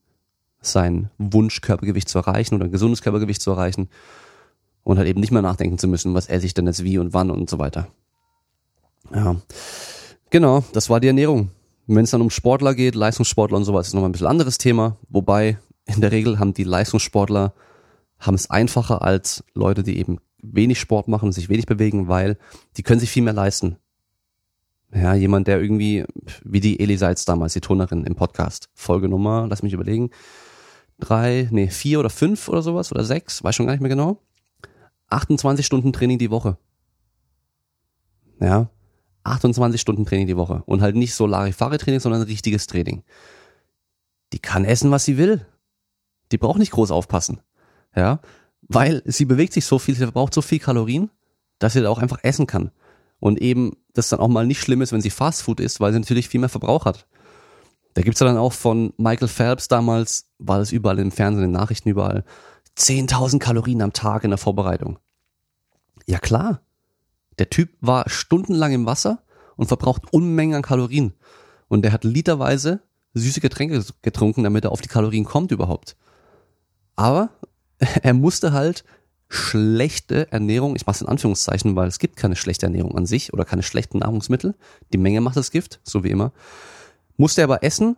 sein 0.61 1.09
Wunschkörpergewicht 1.17 2.07
zu 2.07 2.19
erreichen 2.19 2.55
oder 2.55 2.65
ein 2.65 2.71
gesundes 2.71 3.01
Körpergewicht 3.01 3.41
zu 3.41 3.51
erreichen 3.51 3.89
und 4.83 4.97
halt 4.97 5.07
eben 5.07 5.19
nicht 5.19 5.31
mehr 5.31 5.41
nachdenken 5.41 5.77
zu 5.77 5.87
müssen, 5.87 6.13
was 6.13 6.27
esse 6.27 6.45
ich 6.45 6.53
denn 6.53 6.67
jetzt 6.67 6.83
wie 6.83 6.97
und 6.97 7.13
wann 7.13 7.31
und 7.31 7.49
so 7.49 7.59
weiter. 7.59 7.87
Ja, 9.13 9.35
genau, 10.29 10.63
das 10.73 10.89
war 10.89 10.99
die 10.99 11.07
Ernährung. 11.07 11.49
Wenn 11.87 12.03
es 12.03 12.11
dann 12.11 12.21
um 12.21 12.29
Sportler 12.29 12.75
geht, 12.75 12.95
Leistungssportler 12.95 13.57
und 13.57 13.65
sowas, 13.65 13.87
ist 13.87 13.93
nochmal 13.93 14.09
ein 14.09 14.13
bisschen 14.13 14.27
anderes 14.27 14.57
Thema. 14.57 14.97
Wobei 15.09 15.57
in 15.85 15.99
der 15.99 16.11
Regel 16.11 16.39
haben 16.39 16.53
die 16.53 16.63
Leistungssportler 16.63 17.53
haben 18.19 18.35
es 18.35 18.49
einfacher 18.49 19.01
als 19.01 19.43
Leute, 19.55 19.83
die 19.83 19.97
eben 19.97 20.19
wenig 20.41 20.79
Sport 20.79 21.07
machen, 21.07 21.31
sich 21.31 21.49
wenig 21.49 21.65
bewegen, 21.65 22.07
weil 22.07 22.37
die 22.77 22.83
können 22.83 22.99
sich 22.99 23.09
viel 23.09 23.23
mehr 23.23 23.33
leisten. 23.33 23.77
Ja, 24.93 25.15
jemand, 25.15 25.47
der 25.47 25.61
irgendwie, 25.61 26.05
wie 26.43 26.59
die 26.59 26.79
Eli 26.79 26.97
Seitz 26.97 27.25
damals, 27.25 27.53
die 27.53 27.61
Turnerin 27.61 28.03
im 28.03 28.15
Podcast, 28.15 28.69
Folge 28.73 29.07
Nummer, 29.09 29.47
lass 29.49 29.63
mich 29.63 29.73
überlegen, 29.73 30.11
drei, 31.01 31.47
nee, 31.51 31.69
vier 31.69 31.99
oder 31.99 32.09
fünf 32.09 32.47
oder 32.47 32.61
sowas 32.61 32.91
oder 32.91 33.03
sechs, 33.03 33.43
weiß 33.43 33.55
schon 33.55 33.65
gar 33.65 33.73
nicht 33.73 33.81
mehr 33.81 33.89
genau. 33.89 34.21
28 35.09 35.65
Stunden 35.65 35.91
Training 35.91 36.17
die 36.17 36.31
Woche. 36.31 36.57
Ja, 38.39 38.69
28 39.23 39.79
Stunden 39.79 40.05
Training 40.05 40.27
die 40.27 40.37
Woche. 40.37 40.63
Und 40.65 40.81
halt 40.81 40.95
nicht 40.95 41.13
so 41.13 41.27
Larifari-Training, 41.27 41.99
sondern 41.99 42.21
richtiges 42.23 42.67
Training. 42.67 43.03
Die 44.33 44.39
kann 44.39 44.65
essen, 44.65 44.91
was 44.91 45.05
sie 45.05 45.17
will. 45.17 45.45
Die 46.31 46.37
braucht 46.37 46.59
nicht 46.59 46.71
groß 46.71 46.91
aufpassen. 46.91 47.41
Ja, 47.95 48.21
weil 48.61 49.01
sie 49.05 49.25
bewegt 49.25 49.53
sich 49.53 49.65
so 49.65 49.79
viel, 49.79 49.95
sie 49.95 50.03
verbraucht 50.03 50.33
so 50.33 50.41
viel 50.41 50.59
Kalorien, 50.59 51.09
dass 51.59 51.73
sie 51.73 51.81
da 51.81 51.89
auch 51.89 51.99
einfach 51.99 52.19
essen 52.23 52.47
kann. 52.47 52.71
Und 53.19 53.39
eben, 53.41 53.77
das 53.93 54.09
dann 54.09 54.19
auch 54.19 54.29
mal 54.29 54.47
nicht 54.47 54.61
schlimm 54.61 54.81
ist, 54.81 54.93
wenn 54.93 55.01
sie 55.01 55.09
Fastfood 55.09 55.59
isst, 55.59 55.79
weil 55.79 55.91
sie 55.91 55.99
natürlich 55.99 56.29
viel 56.29 56.39
mehr 56.39 56.49
Verbrauch 56.49 56.85
hat. 56.85 57.05
Da 57.93 58.01
gibt's 58.01 58.19
ja 58.19 58.25
dann 58.25 58.37
auch 58.37 58.53
von 58.53 58.93
Michael 58.97 59.27
Phelps 59.27 59.67
damals, 59.67 60.25
war 60.39 60.59
das 60.59 60.71
überall 60.71 60.99
im 60.99 61.11
Fernsehen, 61.11 61.43
in 61.43 61.51
den 61.51 61.59
Nachrichten 61.59 61.89
überall, 61.89 62.23
10.000 62.77 63.39
Kalorien 63.39 63.81
am 63.81 63.93
Tag 63.93 64.23
in 64.23 64.31
der 64.31 64.37
Vorbereitung. 64.37 64.97
Ja 66.05 66.19
klar. 66.19 66.61
Der 67.37 67.49
Typ 67.49 67.69
war 67.81 68.09
stundenlang 68.09 68.71
im 68.71 68.85
Wasser 68.85 69.23
und 69.55 69.67
verbraucht 69.67 70.13
Unmengen 70.13 70.55
an 70.55 70.61
Kalorien. 70.61 71.13
Und 71.67 71.83
der 71.83 71.91
hat 71.91 72.03
literweise 72.03 72.81
süße 73.13 73.41
Getränke 73.41 73.83
getrunken, 74.01 74.43
damit 74.43 74.63
er 74.63 74.71
auf 74.71 74.81
die 74.81 74.89
Kalorien 74.89 75.25
kommt 75.25 75.51
überhaupt. 75.51 75.95
Aber 76.95 77.29
er 77.79 78.13
musste 78.13 78.53
halt 78.53 78.83
schlechte 79.29 80.31
Ernährung, 80.31 80.75
ich 80.75 80.85
mache 80.85 80.95
es 80.95 81.01
in 81.01 81.07
Anführungszeichen, 81.07 81.75
weil 81.75 81.87
es 81.87 81.99
gibt 81.99 82.17
keine 82.17 82.35
schlechte 82.35 82.65
Ernährung 82.65 82.97
an 82.97 83.05
sich 83.05 83.31
oder 83.31 83.45
keine 83.45 83.63
schlechten 83.63 83.99
Nahrungsmittel. 83.99 84.55
Die 84.91 84.97
Menge 84.97 85.21
macht 85.21 85.37
das 85.37 85.51
Gift, 85.51 85.79
so 85.83 86.03
wie 86.03 86.09
immer. 86.09 86.33
Musste 87.17 87.41
er 87.41 87.45
aber 87.45 87.63
essen, 87.63 87.97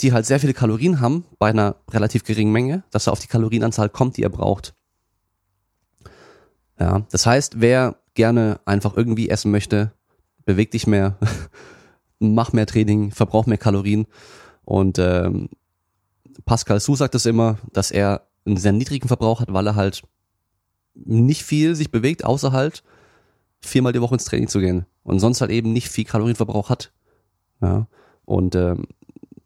die 0.00 0.12
halt 0.12 0.26
sehr 0.26 0.40
viele 0.40 0.54
Kalorien 0.54 1.00
haben, 1.00 1.24
bei 1.38 1.50
einer 1.50 1.76
relativ 1.90 2.24
geringen 2.24 2.52
Menge, 2.52 2.84
dass 2.90 3.08
er 3.08 3.12
auf 3.12 3.18
die 3.18 3.26
Kalorienanzahl 3.26 3.88
kommt, 3.88 4.16
die 4.16 4.22
er 4.22 4.28
braucht. 4.28 4.74
Ja, 6.78 7.06
das 7.10 7.26
heißt, 7.26 7.60
wer 7.60 7.96
gerne 8.14 8.60
einfach 8.64 8.96
irgendwie 8.96 9.28
essen 9.28 9.50
möchte, 9.50 9.92
beweg 10.44 10.70
dich 10.70 10.86
mehr, 10.86 11.18
mach 12.18 12.52
mehr 12.52 12.66
Training, 12.66 13.10
verbrauch 13.10 13.46
mehr 13.46 13.58
Kalorien. 13.58 14.06
Und 14.64 14.98
ähm, 14.98 15.48
Pascal 16.44 16.80
Su 16.80 16.94
sagt 16.94 17.14
es 17.14 17.24
das 17.24 17.30
immer, 17.30 17.58
dass 17.72 17.90
er 17.90 18.28
einen 18.46 18.56
sehr 18.56 18.72
niedrigen 18.72 19.08
Verbrauch 19.08 19.40
hat, 19.40 19.52
weil 19.52 19.66
er 19.66 19.74
halt 19.74 20.02
nicht 20.94 21.42
viel 21.42 21.74
sich 21.74 21.90
bewegt, 21.90 22.24
außer 22.24 22.52
halt 22.52 22.82
viermal 23.60 23.92
die 23.92 24.00
Woche 24.00 24.14
ins 24.14 24.24
Training 24.24 24.48
zu 24.48 24.60
gehen. 24.60 24.86
Und 25.02 25.20
sonst 25.20 25.40
halt 25.40 25.50
eben 25.50 25.72
nicht 25.72 25.88
viel 25.88 26.04
Kalorienverbrauch 26.04 26.70
hat. 26.70 26.92
Ja. 27.60 27.88
Und 28.28 28.54
ähm, 28.54 28.84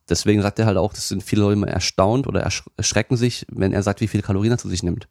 deswegen 0.08 0.42
sagt 0.42 0.58
er 0.58 0.66
halt 0.66 0.76
auch, 0.76 0.92
das 0.92 1.06
sind 1.06 1.22
viele 1.22 1.42
Leute 1.42 1.52
immer 1.52 1.68
erstaunt 1.68 2.26
oder 2.26 2.40
erschrecken 2.76 3.16
sich, 3.16 3.46
wenn 3.48 3.72
er 3.72 3.84
sagt, 3.84 4.00
wie 4.00 4.08
viele 4.08 4.24
Kalorien 4.24 4.50
er 4.50 4.58
zu 4.58 4.68
sich 4.68 4.82
nimmt. 4.82 5.06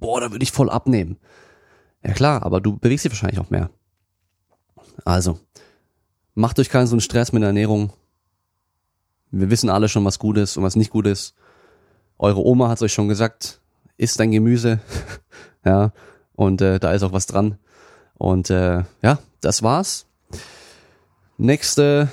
Boah, 0.00 0.20
da 0.20 0.32
würde 0.32 0.42
ich 0.42 0.50
voll 0.50 0.68
abnehmen. 0.68 1.16
Ja 2.02 2.12
klar, 2.14 2.42
aber 2.42 2.60
du 2.60 2.76
bewegst 2.76 3.04
dich 3.04 3.12
wahrscheinlich 3.12 3.38
auch 3.38 3.50
mehr. 3.50 3.70
Also, 5.04 5.38
macht 6.34 6.58
euch 6.58 6.68
keinen 6.68 6.88
so 6.88 6.94
einen 6.94 7.00
Stress 7.00 7.30
mit 7.30 7.42
der 7.42 7.50
Ernährung. 7.50 7.92
Wir 9.30 9.50
wissen 9.50 9.70
alle 9.70 9.88
schon, 9.88 10.04
was 10.04 10.18
gut 10.18 10.36
ist 10.36 10.56
und 10.56 10.64
was 10.64 10.74
nicht 10.74 10.90
gut 10.90 11.06
ist. 11.06 11.36
Eure 12.18 12.44
Oma 12.44 12.70
hat 12.70 12.82
euch 12.82 12.92
schon 12.92 13.06
gesagt, 13.06 13.60
isst 13.98 14.18
dein 14.18 14.32
Gemüse. 14.32 14.80
ja, 15.64 15.92
und 16.32 16.60
äh, 16.60 16.80
da 16.80 16.92
ist 16.92 17.04
auch 17.04 17.12
was 17.12 17.26
dran. 17.26 17.56
Und 18.14 18.50
äh, 18.50 18.82
ja, 19.00 19.18
das 19.40 19.62
war's. 19.62 20.06
Nächste 21.38 22.10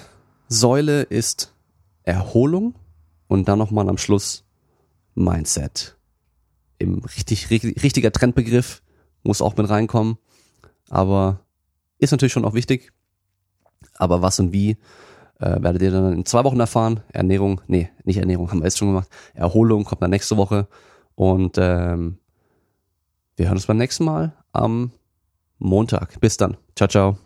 Säule 0.48 1.04
ist 1.04 1.54
Erholung 2.04 2.76
und 3.28 3.48
dann 3.48 3.60
nochmal 3.60 3.90
am 3.90 3.98
Schluss 3.98 4.46
Mindset. 5.16 5.98
Im 6.80 7.00
richtig, 7.00 7.50
richtig, 7.50 7.84
richtiger 7.84 8.12
Trendbegriff 8.12 8.82
muss 9.24 9.42
auch 9.42 9.58
mit 9.58 9.70
reinkommen, 9.70 10.18
aber 10.90 11.42
ist 11.98 12.12
natürlich 12.12 12.34
schon 12.34 12.46
auch 12.46 12.54
wichtig. 12.54 12.94
Aber 13.96 14.22
was 14.22 14.40
und 14.40 14.54
wie 14.54 14.78
äh, 15.40 15.62
werdet 15.62 15.82
ihr 15.82 15.92
dann 15.92 16.14
in 16.14 16.26
zwei 16.26 16.44
Wochen 16.44 16.60
erfahren. 16.60 17.02
Ernährung, 17.12 17.62
nee, 17.68 17.90
nicht 18.04 18.18
Ernährung, 18.18 18.50
haben 18.50 18.60
wir 18.60 18.66
jetzt 18.66 18.78
schon 18.78 18.90
gemacht. 18.90 19.10
Erholung 19.34 19.84
kommt 19.84 20.02
dann 20.02 20.12
nächste 20.12 20.38
Woche 20.38 20.68
und 21.16 21.58
ähm, 21.58 22.20
wir 23.36 23.46
hören 23.46 23.58
uns 23.58 23.68
beim 23.68 23.78
nächsten 23.78 24.06
Mal 24.06 24.34
am 24.52 24.92
Montag. 25.60 26.20
Bis 26.20 26.38
dann. 26.38 26.58
Ciao, 26.76 26.88
ciao. 26.88 27.18